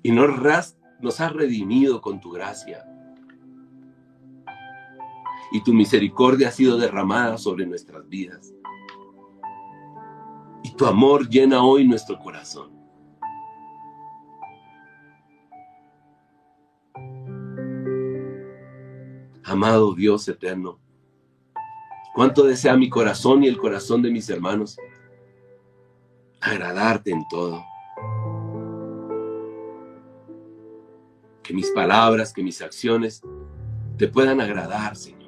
y 0.02 0.10
nos, 0.10 0.30
nos 1.00 1.20
has 1.20 1.32
redimido 1.32 2.00
con 2.00 2.20
tu 2.20 2.30
gracia. 2.30 2.84
Y 5.52 5.62
tu 5.62 5.74
misericordia 5.74 6.48
ha 6.48 6.52
sido 6.52 6.78
derramada 6.78 7.36
sobre 7.36 7.66
nuestras 7.66 8.08
vidas. 8.08 8.52
Y 10.62 10.70
tu 10.74 10.86
amor 10.86 11.28
llena 11.28 11.62
hoy 11.62 11.86
nuestro 11.86 12.18
corazón. 12.18 12.72
Amado 19.44 19.92
Dios 19.94 20.26
eterno, 20.28 20.78
cuánto 22.14 22.44
desea 22.44 22.74
mi 22.74 22.88
corazón 22.88 23.44
y 23.44 23.48
el 23.48 23.58
corazón 23.58 24.00
de 24.00 24.10
mis 24.10 24.30
hermanos 24.30 24.78
agradarte 26.42 27.12
en 27.12 27.26
todo. 27.28 27.64
Que 31.42 31.55
mis 31.55 31.70
palabras, 31.70 32.33
que 32.33 32.42
mis 32.42 32.61
acciones 32.61 33.22
te 33.96 34.09
puedan 34.09 34.40
agradar, 34.40 34.96
Señor. 34.96 35.22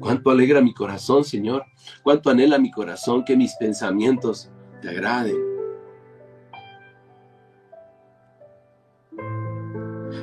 Cuánto 0.00 0.30
alegra 0.30 0.60
mi 0.60 0.72
corazón, 0.72 1.24
Señor. 1.24 1.64
Cuánto 2.02 2.30
anhela 2.30 2.58
mi 2.58 2.70
corazón 2.70 3.24
que 3.24 3.36
mis 3.36 3.54
pensamientos 3.56 4.50
te 4.80 4.88
agrade. 4.88 5.47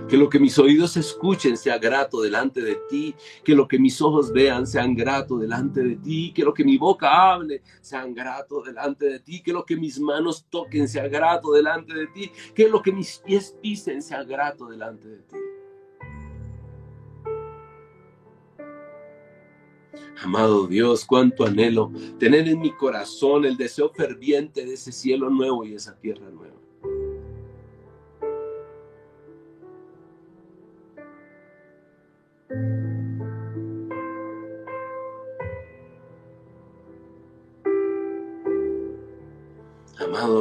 Que 0.07 0.17
lo 0.17 0.29
que 0.29 0.39
mis 0.39 0.59
oídos 0.59 0.97
escuchen 0.97 1.57
sea 1.57 1.77
grato 1.79 2.21
delante 2.21 2.61
de 2.61 2.75
ti. 2.89 3.15
Que 3.43 3.55
lo 3.55 3.67
que 3.67 3.79
mis 3.79 4.01
ojos 4.01 4.31
vean 4.31 4.67
sean 4.67 4.95
grato 4.95 5.37
delante 5.37 5.81
de 5.83 5.95
ti. 5.95 6.31
Que 6.33 6.43
lo 6.43 6.53
que 6.53 6.63
mi 6.63 6.77
boca 6.77 7.31
hable 7.31 7.63
sean 7.81 8.13
grato 8.13 8.61
delante 8.61 9.05
de 9.05 9.19
ti. 9.19 9.41
Que 9.41 9.51
lo 9.51 9.65
que 9.65 9.75
mis 9.75 9.99
manos 9.99 10.45
toquen 10.49 10.87
sea 10.87 11.07
grato 11.07 11.51
delante 11.53 11.93
de 11.93 12.07
ti. 12.07 12.31
Que 12.53 12.69
lo 12.69 12.81
que 12.81 12.91
mis 12.91 13.17
pies 13.25 13.55
pisen 13.61 14.01
sea 14.01 14.23
grato 14.23 14.67
delante 14.67 15.07
de 15.07 15.17
ti. 15.17 15.35
Amado 20.21 20.67
Dios, 20.67 21.05
cuánto 21.05 21.45
anhelo 21.45 21.91
tener 22.19 22.47
en 22.47 22.59
mi 22.59 22.71
corazón 22.71 23.45
el 23.45 23.57
deseo 23.57 23.89
ferviente 23.89 24.65
de 24.65 24.73
ese 24.73 24.91
cielo 24.91 25.29
nuevo 25.29 25.65
y 25.65 25.73
esa 25.73 25.99
tierra 25.99 26.29
nueva. 26.29 26.64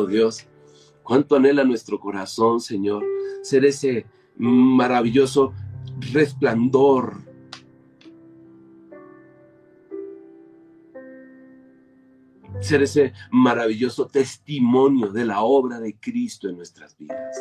Dios, 0.07 0.47
cuánto 1.03 1.37
anhela 1.37 1.65
nuestro 1.65 1.99
corazón, 2.01 2.61
Señor, 2.61 3.05
ser 3.43 3.65
ese 3.65 4.07
maravilloso 4.37 5.53
resplandor 6.13 7.25
ser 12.65 12.83
ese 12.83 13.13
maravilloso 13.31 14.07
testimonio 14.07 15.09
de 15.09 15.27
la 15.27 15.43
obra 15.43 15.79
de 15.81 15.97
Cristo 15.99 16.49
en 16.49 16.57
nuestras 16.57 16.97
vidas. 16.97 17.37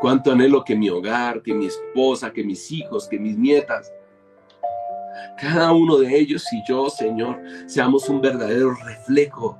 Cuánto 0.00 0.32
anhelo 0.32 0.64
que 0.64 0.74
mi 0.74 0.88
hogar, 0.88 1.42
que 1.42 1.52
mi 1.52 1.66
esposa, 1.66 2.32
que 2.32 2.42
mis 2.42 2.72
hijos, 2.72 3.06
que 3.06 3.18
mis 3.18 3.36
nietas, 3.36 3.92
cada 5.38 5.72
uno 5.72 5.98
de 5.98 6.18
ellos 6.18 6.44
y 6.52 6.62
yo, 6.68 6.88
Señor, 6.90 7.40
seamos 7.66 8.08
un 8.08 8.20
verdadero 8.20 8.74
reflejo 8.74 9.58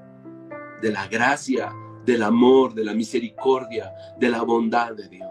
de 0.80 0.92
la 0.92 1.06
gracia, 1.08 1.72
del 2.04 2.22
amor, 2.22 2.74
de 2.74 2.84
la 2.84 2.94
misericordia, 2.94 3.92
de 4.18 4.28
la 4.28 4.42
bondad 4.42 4.94
de 4.94 5.08
Dios. 5.08 5.28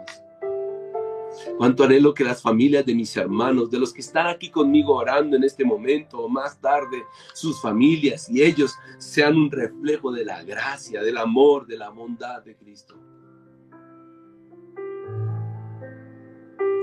Cuánto 1.58 1.84
anhelo 1.84 2.14
que 2.14 2.24
las 2.24 2.42
familias 2.42 2.86
de 2.86 2.96
mis 2.96 3.16
hermanos, 3.16 3.70
de 3.70 3.80
los 3.80 3.94
que 3.94 4.02
están 4.02 4.28
aquí 4.28 4.50
conmigo 4.50 4.96
orando 4.96 5.36
en 5.38 5.44
este 5.44 5.64
momento 5.64 6.20
o 6.20 6.30
más 6.30 6.60
tarde, 6.60 7.04
sus 7.34 7.62
familias 7.62 8.30
y 8.30 8.42
ellos 8.42 8.76
sean 8.98 9.38
un 9.38 9.52
reflejo 9.52 10.12
de 10.12 10.26
la 10.26 10.44
gracia, 10.44 11.02
del 11.02 11.18
amor, 11.18 11.68
de 11.68 11.78
la 11.78 11.90
bondad 11.90 12.44
de 12.44 12.56
Cristo. 12.56 12.96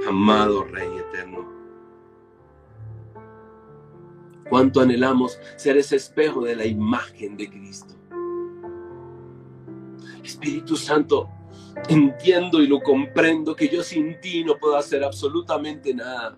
Amado 0.07 0.65
Rey 0.65 0.89
eterno. 0.99 1.56
Cuánto 4.49 4.81
anhelamos 4.81 5.39
ser 5.57 5.77
ese 5.77 5.97
espejo 5.97 6.45
de 6.45 6.57
la 6.57 6.67
imagen 6.67 7.37
de 7.37 7.51
Cristo. 7.51 7.95
Espíritu 10.23 10.77
Santo, 10.77 11.29
entiendo 11.89 12.61
y 12.61 12.67
lo 12.67 12.81
comprendo 12.81 13.55
que 13.55 13.69
yo 13.69 13.83
sin 13.83 14.21
ti 14.21 14.45
no 14.45 14.57
puedo 14.59 14.77
hacer 14.77 15.05
absolutamente 15.05 15.95
nada. 15.95 16.37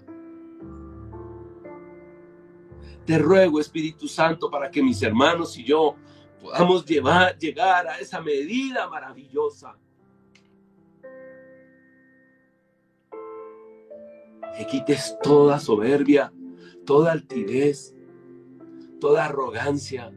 Te 3.04 3.18
ruego, 3.18 3.58
Espíritu 3.58 4.06
Santo, 4.06 4.50
para 4.50 4.70
que 4.70 4.82
mis 4.82 5.02
hermanos 5.02 5.56
y 5.56 5.64
yo 5.64 5.96
podamos 6.42 6.84
llevar, 6.84 7.38
llegar 7.38 7.86
a 7.88 7.98
esa 7.98 8.20
medida 8.20 8.88
maravillosa. 8.88 9.78
Que 14.56 14.66
quites 14.66 15.16
toda 15.22 15.58
soberbia, 15.58 16.32
toda 16.84 17.12
altivez, 17.12 17.94
toda 19.00 19.26
arrogancia, 19.26 20.12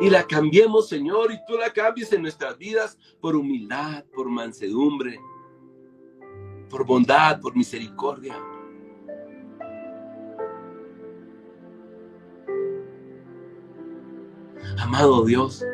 y 0.00 0.10
la 0.10 0.26
cambiemos, 0.26 0.88
Señor, 0.88 1.32
y 1.32 1.38
tú 1.46 1.56
la 1.58 1.70
cambies 1.70 2.12
en 2.12 2.22
nuestras 2.22 2.56
vidas 2.58 2.98
por 3.20 3.36
humildad, 3.36 4.04
por 4.14 4.28
mansedumbre, 4.28 5.20
por 6.70 6.86
bondad, 6.86 7.40
por 7.40 7.56
misericordia. 7.56 8.36
Amado 14.78 15.24
Dios, 15.24 15.64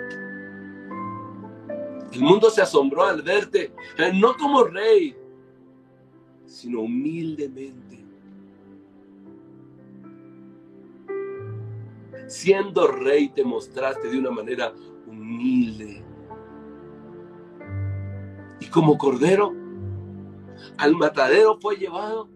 el 2.12 2.20
mundo 2.20 2.50
se 2.50 2.62
asombró 2.62 3.04
al 3.04 3.22
verte, 3.22 3.72
eh, 3.98 4.12
no 4.14 4.36
como 4.36 4.64
rey, 4.64 5.16
sino 6.46 6.82
humildemente 6.82 7.91
siendo 12.32 12.86
rey 12.86 13.28
te 13.28 13.44
mostraste 13.44 14.08
de 14.08 14.18
una 14.18 14.30
manera 14.30 14.72
humilde. 15.06 16.02
Y 18.58 18.66
como 18.68 18.96
cordero, 18.96 19.52
al 20.78 20.96
matadero 20.96 21.58
fue 21.60 21.76
llevado 21.76 22.30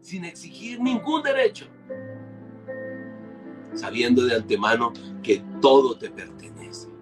sin 0.00 0.24
exigir 0.24 0.80
ningún 0.80 1.22
derecho, 1.22 1.66
sabiendo 3.74 4.24
de 4.24 4.34
antemano 4.34 4.92
que 5.22 5.44
todo 5.60 5.96
te 5.96 6.10
pertenece. 6.10 6.95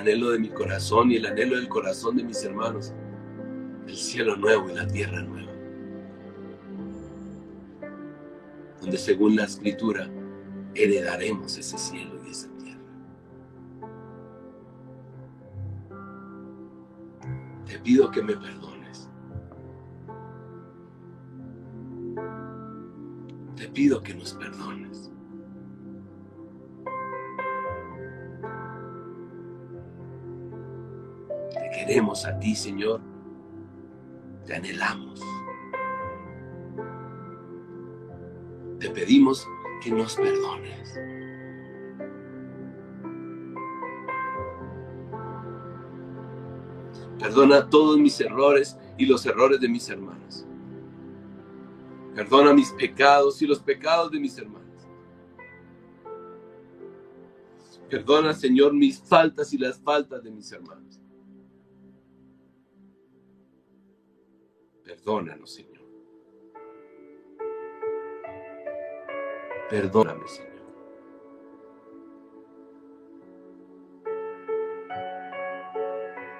Anhelo 0.00 0.30
de 0.30 0.38
mi 0.38 0.48
corazón 0.48 1.10
y 1.10 1.16
el 1.16 1.26
anhelo 1.26 1.56
del 1.56 1.68
corazón 1.68 2.16
de 2.16 2.24
mis 2.24 2.42
hermanos, 2.44 2.92
el 3.86 3.96
cielo 3.96 4.36
nuevo 4.36 4.70
y 4.70 4.74
la 4.74 4.86
tierra 4.86 5.22
nueva. 5.22 5.52
Donde 8.80 8.96
según 8.96 9.36
la 9.36 9.44
escritura 9.44 10.08
heredaremos 10.74 11.56
ese 11.56 11.76
cielo 11.76 12.18
y 12.26 12.30
esa 12.30 12.48
tierra. 12.56 12.80
Te 17.66 17.78
pido 17.80 18.10
que 18.10 18.22
me 18.22 18.36
perdones. 18.36 19.08
Te 23.54 23.68
pido 23.68 24.02
que 24.02 24.14
nos 24.14 24.32
perdones. 24.32 24.89
A 31.98 32.38
ti, 32.38 32.54
Señor. 32.54 33.00
Te 34.46 34.54
anhelamos. 34.54 35.20
Te 38.78 38.90
pedimos 38.90 39.44
que 39.82 39.90
nos 39.90 40.14
perdones. 40.14 40.94
Perdona 47.18 47.68
todos 47.68 47.98
mis 47.98 48.20
errores 48.20 48.78
y 48.96 49.06
los 49.06 49.26
errores 49.26 49.60
de 49.60 49.68
mis 49.68 49.88
hermanos. 49.88 50.46
Perdona 52.14 52.54
mis 52.54 52.70
pecados 52.72 53.42
y 53.42 53.46
los 53.46 53.58
pecados 53.58 54.10
de 54.12 54.20
mis 54.20 54.38
hermanos. 54.38 54.60
Perdona, 57.90 58.32
Señor, 58.32 58.72
mis 58.72 59.00
faltas 59.00 59.52
y 59.52 59.58
las 59.58 59.80
faltas 59.80 60.22
de 60.22 60.30
mis 60.30 60.50
hermanos. 60.52 61.00
Perdónanos, 65.02 65.54
Señor. 65.54 65.80
Perdóname, 69.70 70.28
Señor. 70.28 70.50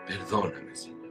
Perdóname, 0.07 0.77
Señor. 0.77 1.11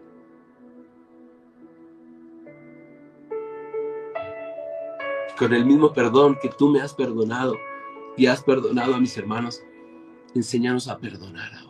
Con 5.38 5.54
el 5.54 5.66
mismo 5.66 5.91
perdón 5.93 6.38
que 6.39 6.50
tú 6.50 6.70
me 6.70 6.82
has 6.82 6.93
perdonado 6.93 7.56
y 8.16 8.28
has 8.28 8.43
perdonado 8.43 8.93
a 8.93 9.00
mis 9.00 9.18
hermanos, 9.18 9.64
enséñanos 10.36 10.88
a 10.88 11.00
perdonar 11.00 11.52
a 11.54 11.68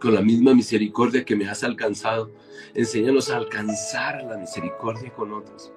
con 0.00 0.14
la 0.14 0.22
misma 0.22 0.54
misericordia 0.54 1.24
que 1.24 1.36
me 1.36 1.48
has 1.48 1.62
alcanzado. 1.62 2.32
Enséñanos 2.74 3.30
a 3.30 3.36
alcanzar 3.36 4.24
la 4.24 4.38
misericordia 4.38 5.12
con 5.12 5.32
otros. 5.32 5.72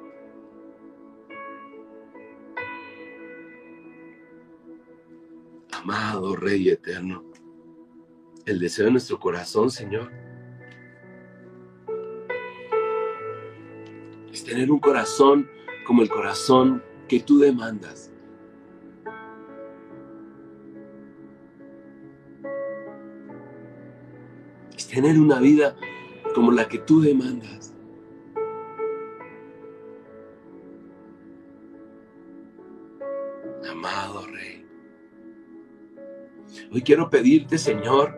Amado 5.74 6.36
Rey 6.38 6.70
eterno, 6.70 7.26
el 8.46 8.60
deseo 8.60 8.86
de 8.86 8.92
nuestro 8.92 9.20
corazón, 9.20 9.70
Señor, 9.70 10.10
es 14.32 14.44
tener 14.46 14.72
un 14.72 14.80
corazón 14.80 15.50
como 15.86 16.02
el 16.02 16.10
corazón 16.10 16.82
que 17.10 17.20
tú 17.20 17.38
demandas. 17.40 18.13
Tener 24.94 25.20
una 25.20 25.40
vida 25.40 25.76
como 26.36 26.52
la 26.52 26.68
que 26.68 26.78
tú 26.78 27.02
demandas. 27.02 27.76
Amado 33.68 34.28
Rey, 34.28 34.68
hoy 36.72 36.82
quiero 36.84 37.10
pedirte, 37.10 37.58
Señor, 37.58 38.16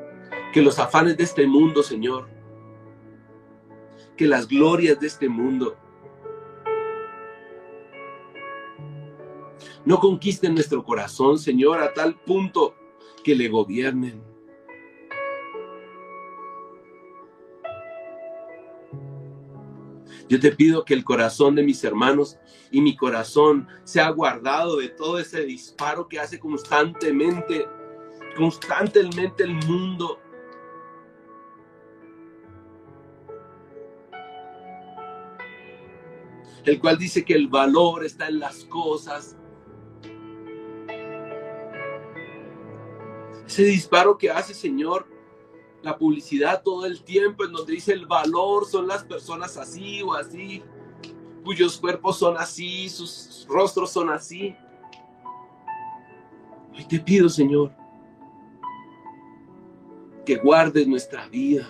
que 0.52 0.62
los 0.62 0.78
afanes 0.78 1.16
de 1.16 1.24
este 1.24 1.48
mundo, 1.48 1.82
Señor, 1.82 2.28
que 4.18 4.28
las 4.28 4.46
glorias 4.46 5.00
de 5.00 5.08
este 5.08 5.30
mundo, 5.30 5.78
no 9.86 10.00
conquisten 10.02 10.56
nuestro 10.56 10.84
corazón, 10.84 11.40
Señor, 11.40 11.80
a 11.80 11.94
tal 11.94 12.16
punto 12.16 12.76
que 13.24 13.34
le 13.34 13.48
gobiernen. 13.48 14.35
Yo 20.28 20.40
te 20.40 20.52
pido 20.52 20.86
que 20.86 20.96
el 20.96 21.04
corazón 21.04 21.56
de 21.56 21.64
mis 21.64 21.84
hermanos 21.84 22.38
y 22.72 22.82
mi 22.82 22.96
corazón 22.96 23.68
sea 23.84 24.10
guardado 24.10 24.78
de 24.78 24.90
todo 24.90 25.20
ese 25.20 25.46
disparo 25.46 26.08
que 26.08 26.20
hace 26.20 26.40
constantemente, 26.40 27.68
constantemente 28.36 29.44
el 29.44 29.54
mundo. 29.54 30.20
El 36.64 36.80
cual 36.80 36.98
dice 36.98 37.24
que 37.24 37.36
el 37.36 37.48
valor 37.48 38.04
está 38.04 38.28
en 38.28 38.40
las 38.40 38.66
cosas. 38.66 39.38
Ese 43.46 43.64
disparo 43.64 44.18
que 44.18 44.32
hace, 44.32 44.56
Señor, 44.56 45.15
la 45.86 46.00
publicidad 46.00 46.64
todo 46.64 46.88
el 46.88 47.04
tiempo 47.04 47.46
en 47.46 47.52
donde 47.52 47.74
dice 47.74 47.94
el 47.94 48.08
valor 48.08 48.66
son 48.66 48.88
las 48.88 49.04
personas 49.04 49.56
así 49.56 50.02
o 50.02 50.16
así, 50.16 50.64
cuyos 51.44 51.78
cuerpos 51.78 52.18
son 52.18 52.38
así, 52.38 52.90
sus 52.90 53.46
rostros 53.48 53.92
son 53.92 54.10
así. 54.10 54.56
Hoy 56.74 56.86
te 56.86 57.00
pido, 57.00 57.30
Señor, 57.30 57.72
que 60.26 60.38
guardes 60.38 60.88
nuestra 60.88 61.30
vida 61.30 61.68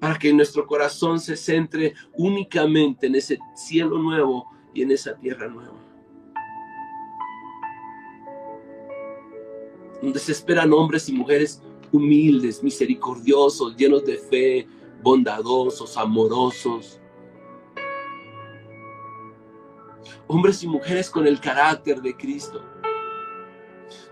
para 0.00 0.18
que 0.18 0.32
nuestro 0.32 0.66
corazón 0.66 1.20
se 1.20 1.36
centre 1.36 1.94
únicamente 2.14 3.06
en 3.06 3.14
ese 3.14 3.38
cielo 3.54 3.96
nuevo 3.96 4.50
y 4.74 4.82
en 4.82 4.90
esa 4.90 5.14
tierra 5.14 5.46
nueva. 5.46 5.89
Donde 10.02 10.18
se 10.18 10.32
esperan 10.32 10.72
hombres 10.72 11.08
y 11.08 11.12
mujeres 11.12 11.62
humildes, 11.92 12.62
misericordiosos, 12.62 13.76
llenos 13.76 14.04
de 14.04 14.16
fe, 14.16 14.68
bondadosos, 15.02 15.96
amorosos. 15.96 17.00
Hombres 20.26 20.62
y 20.62 20.68
mujeres 20.68 21.10
con 21.10 21.26
el 21.26 21.40
carácter 21.40 22.00
de 22.00 22.16
Cristo, 22.16 22.64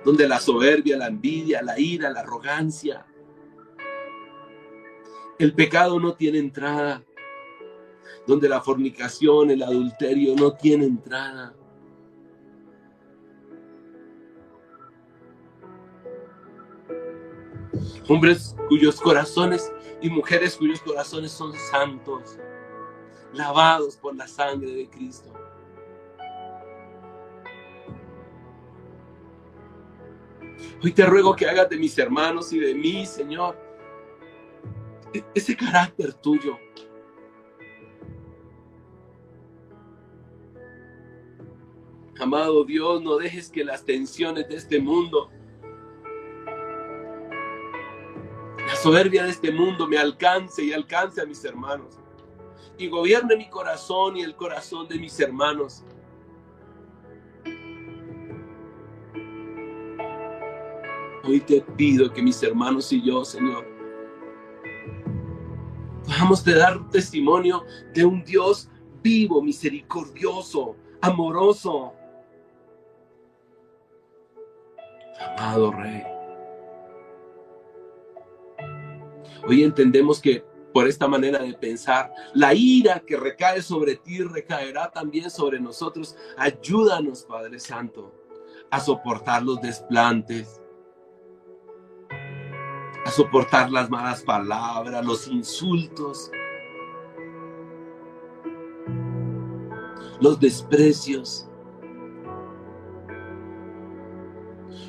donde 0.05 0.27
la 0.27 0.41
soberbia, 0.41 0.97
la 0.97 1.07
envidia, 1.07 1.63
la 1.63 1.79
ira, 1.79 2.11
la 2.11 2.21
arrogancia, 2.21 3.07
el 5.39 5.55
pecado 5.55 6.01
no 6.01 6.15
tiene 6.15 6.39
entrada, 6.39 7.05
donde 8.27 8.49
la 8.49 8.61
fornicación, 8.61 9.53
el 9.53 9.63
adulterio 9.63 10.35
no 10.35 10.53
tiene 10.55 10.85
entrada. 10.85 11.55
Hombres 18.09 18.57
cuyos 18.69 19.01
corazones 19.01 19.73
y 20.01 20.11
mujeres 20.11 20.57
cuyos 20.57 20.81
corazones 20.81 21.33
son 21.33 21.53
santos, 21.55 22.39
lavados 23.33 23.97
por 23.97 24.15
la 24.17 24.27
sangre 24.27 24.71
de 24.73 24.89
Cristo. 24.89 25.33
Hoy 30.83 30.93
te 30.93 31.05
ruego 31.07 31.35
que 31.35 31.47
hagas 31.47 31.69
de 31.69 31.77
mis 31.77 31.99
hermanos 31.99 32.53
y 32.53 32.61
de 32.61 32.75
mí, 32.75 33.05
Señor, 33.05 33.59
e-, 35.13 35.25
ese 35.35 35.57
carácter 35.57 36.15
tuyo. 36.15 36.57
Amado 42.21 42.65
Dios, 42.65 43.03
no 43.03 43.17
dejes 43.17 43.49
que 43.49 43.65
las 43.65 43.85
tensiones 43.85 44.49
de 44.49 44.57
este 44.57 44.81
mundo 44.81 45.31
soberbia 48.83 49.25
de 49.25 49.31
este 49.31 49.51
mundo 49.51 49.87
me 49.87 49.99
alcance 49.99 50.63
y 50.63 50.73
alcance 50.73 51.21
a 51.21 51.27
mis 51.27 51.45
hermanos. 51.45 51.99
Y 52.79 52.89
gobierne 52.89 53.37
mi 53.37 53.49
corazón 53.49 54.17
y 54.17 54.23
el 54.23 54.37
corazón 54.37 54.87
de 54.89 54.99
mis 54.99 55.19
hermanos. 55.19 55.85
Hoy 61.25 61.41
te 61.41 61.61
pido 61.77 62.13
que 62.13 62.23
mis 62.23 62.43
hermanos 62.43 62.93
y 62.93 63.03
yo, 63.03 63.25
Señor, 63.25 63.67
podamos 66.05 66.45
de 66.45 66.55
dar 66.55 66.89
testimonio 66.89 67.65
de 67.93 68.05
un 68.05 68.25
Dios 68.25 68.71
vivo, 69.03 69.43
misericordioso, 69.43 70.77
amoroso, 71.03 71.93
Amado 75.21 75.73
Rey. 75.73 76.18
Hoy 79.49 79.65
entendemos 79.65 80.21
que 80.21 80.45
por 80.75 80.87
esta 80.87 81.09
manera 81.09 81.39
de 81.39 81.55
pensar, 81.55 82.13
la 82.35 82.53
ira 82.53 83.01
que 83.01 83.17
recae 83.17 83.63
sobre 83.63 83.97
ti 83.97 84.23
recaerá 84.23 84.91
también 84.91 85.31
sobre 85.31 85.59
nosotros. 85.59 86.19
Ayúdanos, 86.37 87.23
Padre 87.23 87.59
Santo, 87.59 88.13
a 88.71 88.79
soportar 88.79 89.43
los 89.43 89.59
desplantes, 89.63 90.61
a 93.07 93.11
soportar 93.11 93.71
las 93.71 93.89
malas 93.89 94.23
palabras, 94.23 95.03
los 95.03 95.27
insultos, 95.29 96.31
los 100.21 100.39
desprecios. 100.39 101.49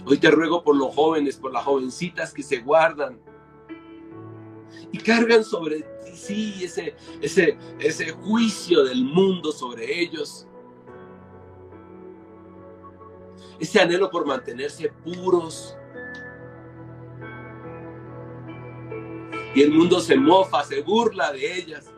Hoy 0.06 0.18
te 0.18 0.30
ruego 0.30 0.66
por 0.66 0.76
los 0.76 0.94
jóvenes, 0.94 1.38
por 1.38 1.54
las 1.54 1.64
jovencitas 1.64 2.34
que 2.34 2.44
se 2.44 2.60
guardan 2.60 3.22
y 4.92 4.98
cargan 4.98 5.44
sobre 5.44 5.86
sí 6.14 6.64
ese, 6.64 6.96
ese, 7.22 7.58
ese 7.80 8.12
juicio 8.12 8.84
del 8.84 9.04
mundo 9.04 9.52
sobre 9.52 10.02
ellos. 10.02 10.48
Ese 13.60 13.80
anhelo 13.80 14.10
por 14.10 14.26
mantenerse 14.26 14.92
puros. 15.04 15.76
Y 19.54 19.62
el 19.62 19.72
mundo 19.72 20.00
se 20.00 20.16
mofa, 20.16 20.64
se 20.64 20.82
burla 20.82 21.32
de 21.34 21.58
ellas. 21.58 21.92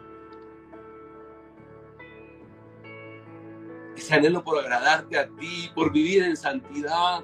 Ese 3.96 4.16
anhelo 4.16 4.44
por 4.44 4.58
agradarte 4.58 5.20
a 5.20 5.28
ti, 5.28 5.70
por 5.76 5.92
vivir 5.92 6.24
en 6.24 6.36
santidad. 6.36 7.24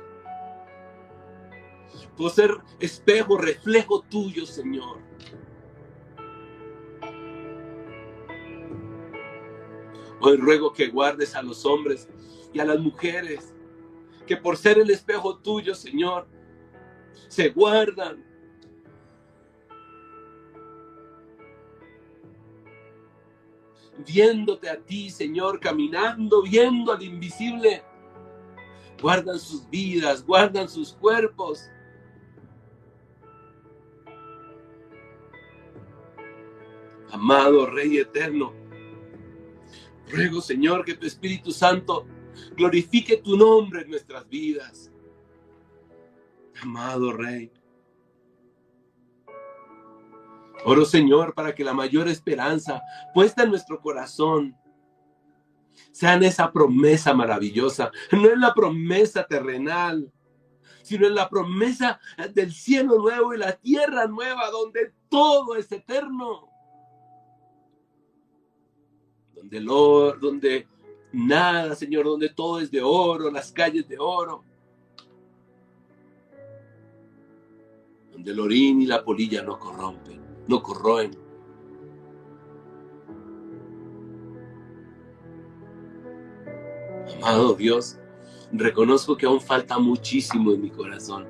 Por 2.15 2.31
ser 2.31 2.51
espejo, 2.79 3.37
reflejo 3.37 4.01
tuyo, 4.01 4.45
Señor. 4.45 4.99
Hoy 10.19 10.37
ruego 10.37 10.73
que 10.73 10.87
guardes 10.87 11.35
a 11.35 11.41
los 11.41 11.65
hombres 11.65 12.07
y 12.53 12.59
a 12.59 12.65
las 12.65 12.79
mujeres, 12.79 13.53
que 14.25 14.37
por 14.37 14.57
ser 14.57 14.79
el 14.79 14.89
espejo 14.89 15.37
tuyo, 15.37 15.75
Señor, 15.75 16.27
se 17.27 17.49
guardan. 17.49 18.25
Viéndote 24.05 24.69
a 24.69 24.79
ti, 24.79 25.09
Señor, 25.09 25.59
caminando, 25.59 26.43
viendo 26.43 26.93
al 26.93 27.03
invisible. 27.03 27.83
Guardan 29.01 29.39
sus 29.39 29.69
vidas, 29.69 30.25
guardan 30.25 30.69
sus 30.69 30.93
cuerpos. 30.93 31.69
Amado 37.11 37.65
Rey 37.65 37.97
Eterno, 37.97 38.53
Ruego, 40.09 40.41
Señor, 40.41 40.85
que 40.85 40.93
tu 40.93 41.05
Espíritu 41.05 41.51
Santo 41.51 42.05
glorifique 42.55 43.17
tu 43.17 43.35
nombre 43.37 43.81
en 43.81 43.89
nuestras 43.89 44.27
vidas. 44.27 44.91
Amado 46.61 47.11
Rey. 47.11 47.51
Oro, 50.65 50.85
Señor, 50.85 51.33
para 51.33 51.53
que 51.53 51.63
la 51.63 51.73
mayor 51.73 52.07
esperanza 52.07 52.81
puesta 53.13 53.43
en 53.43 53.49
nuestro 53.49 53.79
corazón 53.79 54.55
sea 55.91 56.15
en 56.15 56.23
esa 56.23 56.51
promesa 56.51 57.13
maravillosa, 57.13 57.91
no 58.11 58.29
en 58.29 58.39
la 58.39 58.53
promesa 58.53 59.25
terrenal, 59.25 60.11
sino 60.81 61.05
en 61.05 61.15
la 61.15 61.29
promesa 61.29 61.99
del 62.33 62.51
cielo 62.51 62.97
nuevo 62.97 63.33
y 63.33 63.37
la 63.37 63.53
tierra 63.53 64.07
nueva, 64.07 64.49
donde 64.49 64.93
todo 65.09 65.55
es 65.55 65.71
eterno 65.71 66.46
donde, 69.37 69.65
oro, 69.69 70.17
donde 70.19 70.67
nada, 71.11 71.75
Señor, 71.75 72.05
donde 72.05 72.29
todo 72.29 72.59
es 72.59 72.71
de 72.71 72.81
oro, 72.81 73.31
las 73.31 73.51
calles 73.51 73.87
de 73.87 73.97
oro, 73.99 74.43
donde 78.11 78.31
el 78.31 78.39
orín 78.39 78.81
y 78.81 78.85
la 78.85 79.03
polilla 79.03 79.43
no 79.43 79.59
corrompen, 79.59 80.21
no 80.47 80.61
corroen. 80.61 81.11
Amado 87.15 87.53
Dios, 87.53 87.97
reconozco 88.51 89.15
que 89.15 89.25
aún 89.25 89.41
falta 89.41 89.77
muchísimo 89.77 90.51
en 90.51 90.61
mi 90.61 90.69
corazón. 90.69 91.27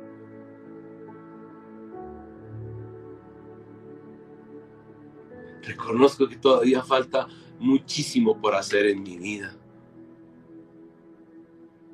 Reconozco 5.61 6.27
que 6.27 6.37
todavía 6.37 6.81
falta 6.81 7.27
muchísimo 7.59 8.39
por 8.39 8.55
hacer 8.55 8.85
en 8.87 9.03
mi 9.03 9.17
vida. 9.17 9.55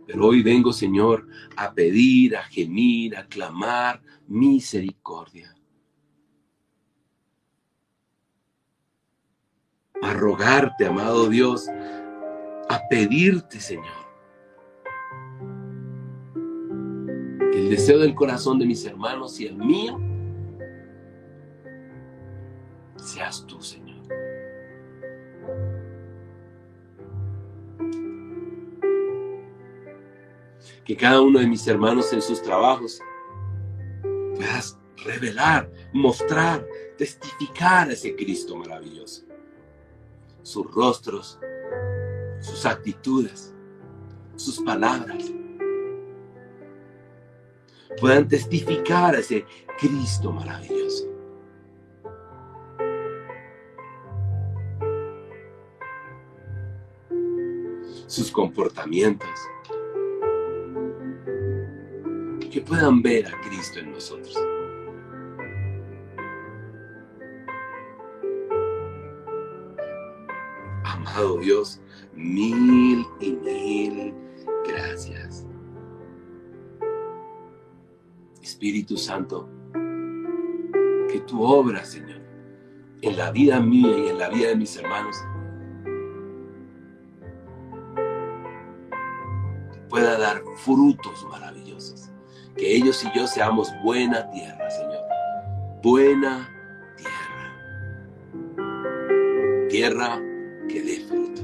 Pero 0.05 0.28
hoy 0.28 0.43
vengo, 0.43 0.74
Señor, 0.74 1.28
a 1.55 1.74
pedir, 1.74 2.36
a 2.36 2.43
gemir, 2.43 3.16
a 3.16 3.26
clamar 3.26 4.01
misericordia. 4.28 5.55
A 10.01 10.14
rogarte, 10.14 10.86
amado 10.86 11.30
Dios, 11.30 11.68
a 12.70 12.82
pedirte, 12.89 13.59
Señor. 13.59 14.03
Que 17.51 17.59
el 17.59 17.70
deseo 17.70 17.99
del 17.99 18.14
corazón 18.14 18.59
de 18.59 18.66
mis 18.66 18.84
hermanos 18.86 19.39
y 19.39 19.45
el 19.45 19.55
mío 19.55 19.99
seas 22.97 23.45
tú, 23.47 23.61
Señor. 23.61 23.92
Que 30.86 30.97
cada 30.97 31.21
uno 31.21 31.39
de 31.39 31.47
mis 31.47 31.65
hermanos 31.67 32.11
en 32.13 32.21
sus 32.21 32.41
trabajos 32.41 32.99
puedas 34.36 34.77
revelar, 34.97 35.71
mostrar, 35.93 36.65
testificar 36.97 37.89
a 37.89 37.93
ese 37.93 38.15
Cristo 38.15 38.55
maravilloso. 38.55 39.23
Sus 40.41 40.69
rostros, 40.73 41.39
sus 42.41 42.65
actitudes, 42.65 43.53
sus 44.36 44.59
palabras 44.61 45.31
puedan 47.99 48.27
testificar 48.27 49.15
a 49.15 49.19
ese 49.19 49.45
Cristo 49.77 50.31
maravilloso. 50.31 51.07
Sus 58.07 58.31
comportamientos, 58.31 59.29
puedan 62.64 63.01
ver 63.01 63.28
a 63.28 63.41
Cristo 63.41 63.80
en 63.80 63.91
nosotros. 63.91 64.38
Amado 70.84 71.39
Dios, 71.39 71.82
mil 72.14 73.05
y 73.20 73.32
mil 73.32 74.14
gracias. 74.68 75.45
Espíritu 78.41 78.97
Santo, 78.97 79.49
que 81.09 81.22
tu 81.28 81.43
obra, 81.43 81.84
Señor, 81.84 82.22
en 83.01 83.18
la 83.18 83.32
vida 83.32 83.59
mía 83.59 83.97
y 83.97 84.09
en 84.09 84.18
la 84.18 84.30
vida 84.30 84.49
de 84.49 84.55
mis 84.55 84.76
hermanos, 84.78 85.18
pueda 89.89 90.18
dar 90.18 90.43
frutos 90.57 91.26
maravillosos 91.30 92.12
que 92.56 92.76
ellos 92.76 93.04
y 93.04 93.18
yo 93.18 93.28
seamos 93.28 93.72
buena 93.84 94.30
tierra, 94.32 94.70
Señor. 94.70 95.04
Buena 95.82 96.49
tierra. 96.97 97.54
Tierra 99.70 100.22
que 100.70 100.82
dé 100.82 100.99
fruto. 101.08 101.41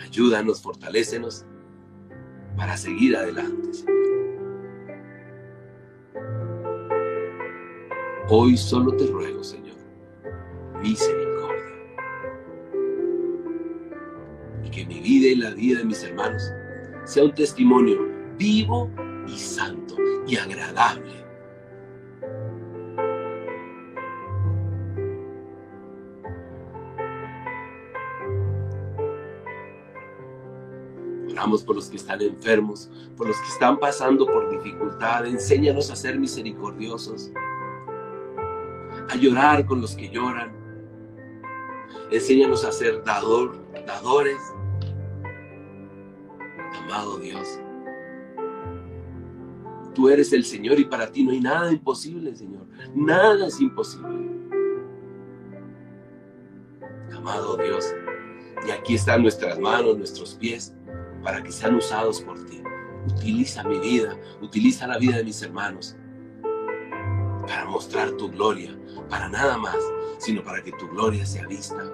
Ayúdanos, 0.00 0.62
fortalécenos 0.62 1.44
para 2.56 2.76
seguir 2.76 3.16
adelante, 3.16 3.74
Señor. 3.74 3.92
Hoy 8.28 8.56
solo 8.56 8.96
te 8.96 9.06
ruego, 9.06 9.44
Señor, 9.44 9.76
misericordia. 10.80 11.76
Y 14.64 14.70
que 14.70 14.86
mi 14.86 15.00
vida 15.00 15.28
y 15.28 15.34
la 15.34 15.50
vida 15.50 15.80
de 15.80 15.84
mis 15.84 16.02
hermanos 16.02 16.42
sea 17.04 17.24
un 17.24 17.34
testimonio 17.34 17.98
vivo 18.36 18.90
y 19.26 19.36
santo 19.38 19.96
y 20.26 20.36
agradable. 20.36 21.22
Oramos 31.30 31.64
por 31.64 31.76
los 31.76 31.88
que 31.88 31.96
están 31.96 32.20
enfermos, 32.20 32.90
por 33.16 33.26
los 33.26 33.36
que 33.38 33.48
están 33.48 33.78
pasando 33.78 34.26
por 34.26 34.50
dificultad. 34.50 35.26
Enséñanos 35.26 35.90
a 35.90 35.96
ser 35.96 36.18
misericordiosos, 36.18 37.32
a 39.08 39.16
llorar 39.16 39.66
con 39.66 39.80
los 39.80 39.96
que 39.96 40.08
lloran. 40.08 40.52
Enséñanos 42.10 42.64
a 42.64 42.72
ser 42.72 43.02
dador, 43.02 43.58
dadores. 43.86 44.38
Amado 46.92 47.16
Dios, 47.16 47.58
tú 49.94 50.10
eres 50.10 50.30
el 50.34 50.44
Señor 50.44 50.78
y 50.78 50.84
para 50.84 51.10
ti 51.10 51.24
no 51.24 51.30
hay 51.30 51.40
nada 51.40 51.72
imposible, 51.72 52.36
Señor. 52.36 52.66
Nada 52.94 53.46
es 53.46 53.58
imposible. 53.62 54.30
Amado 57.16 57.56
Dios, 57.56 57.86
y 58.68 58.72
aquí 58.72 58.96
están 58.96 59.22
nuestras 59.22 59.58
manos, 59.58 59.96
nuestros 59.96 60.34
pies 60.34 60.74
para 61.22 61.42
que 61.42 61.50
sean 61.50 61.76
usados 61.76 62.20
por 62.20 62.44
ti. 62.44 62.62
Utiliza 63.08 63.64
mi 63.64 63.78
vida, 63.80 64.14
utiliza 64.42 64.86
la 64.86 64.98
vida 64.98 65.16
de 65.16 65.24
mis 65.24 65.40
hermanos 65.40 65.96
para 67.46 67.64
mostrar 67.64 68.10
tu 68.18 68.30
gloria, 68.30 68.78
para 69.08 69.30
nada 69.30 69.56
más, 69.56 69.78
sino 70.18 70.44
para 70.44 70.62
que 70.62 70.72
tu 70.72 70.86
gloria 70.88 71.24
sea 71.24 71.46
vista 71.46 71.90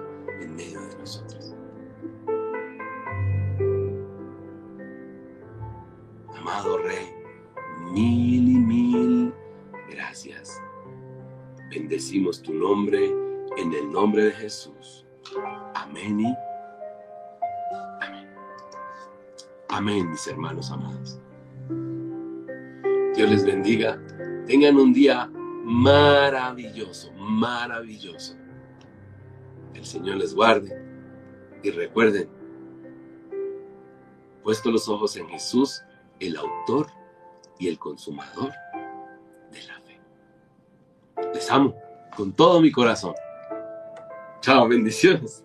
Amado 6.49 6.79
Rey, 6.79 7.13
mil 7.91 8.49
y 8.49 8.57
mil 8.57 9.33
gracias. 9.91 10.59
Bendecimos 11.69 12.41
tu 12.41 12.53
nombre 12.55 13.13
en 13.57 13.71
el 13.71 13.91
nombre 13.91 14.23
de 14.23 14.31
Jesús. 14.31 15.05
Amén 15.75 16.19
y 16.19 16.35
Amén, 19.67 20.09
mis 20.09 20.25
hermanos 20.25 20.71
amados. 20.71 21.19
Dios 23.15 23.29
les 23.29 23.45
bendiga. 23.45 24.01
Tengan 24.47 24.77
un 24.77 24.91
día 24.91 25.29
maravilloso, 25.63 27.11
maravilloso. 27.13 28.35
El 29.75 29.85
Señor 29.85 30.17
les 30.17 30.33
guarde. 30.33 30.75
Y 31.61 31.69
recuerden, 31.69 32.27
puesto 34.41 34.71
los 34.71 34.89
ojos 34.89 35.15
en 35.15 35.27
Jesús, 35.27 35.83
el 36.19 36.37
autor 36.37 36.87
y 37.57 37.67
el 37.67 37.77
consumador 37.77 38.51
de 39.51 39.63
la 39.63 39.79
fe. 39.81 39.99
Les 41.33 41.49
amo 41.51 41.75
con 42.15 42.33
todo 42.33 42.61
mi 42.61 42.71
corazón. 42.71 43.13
Chao, 44.41 44.67
bendiciones. 44.67 45.43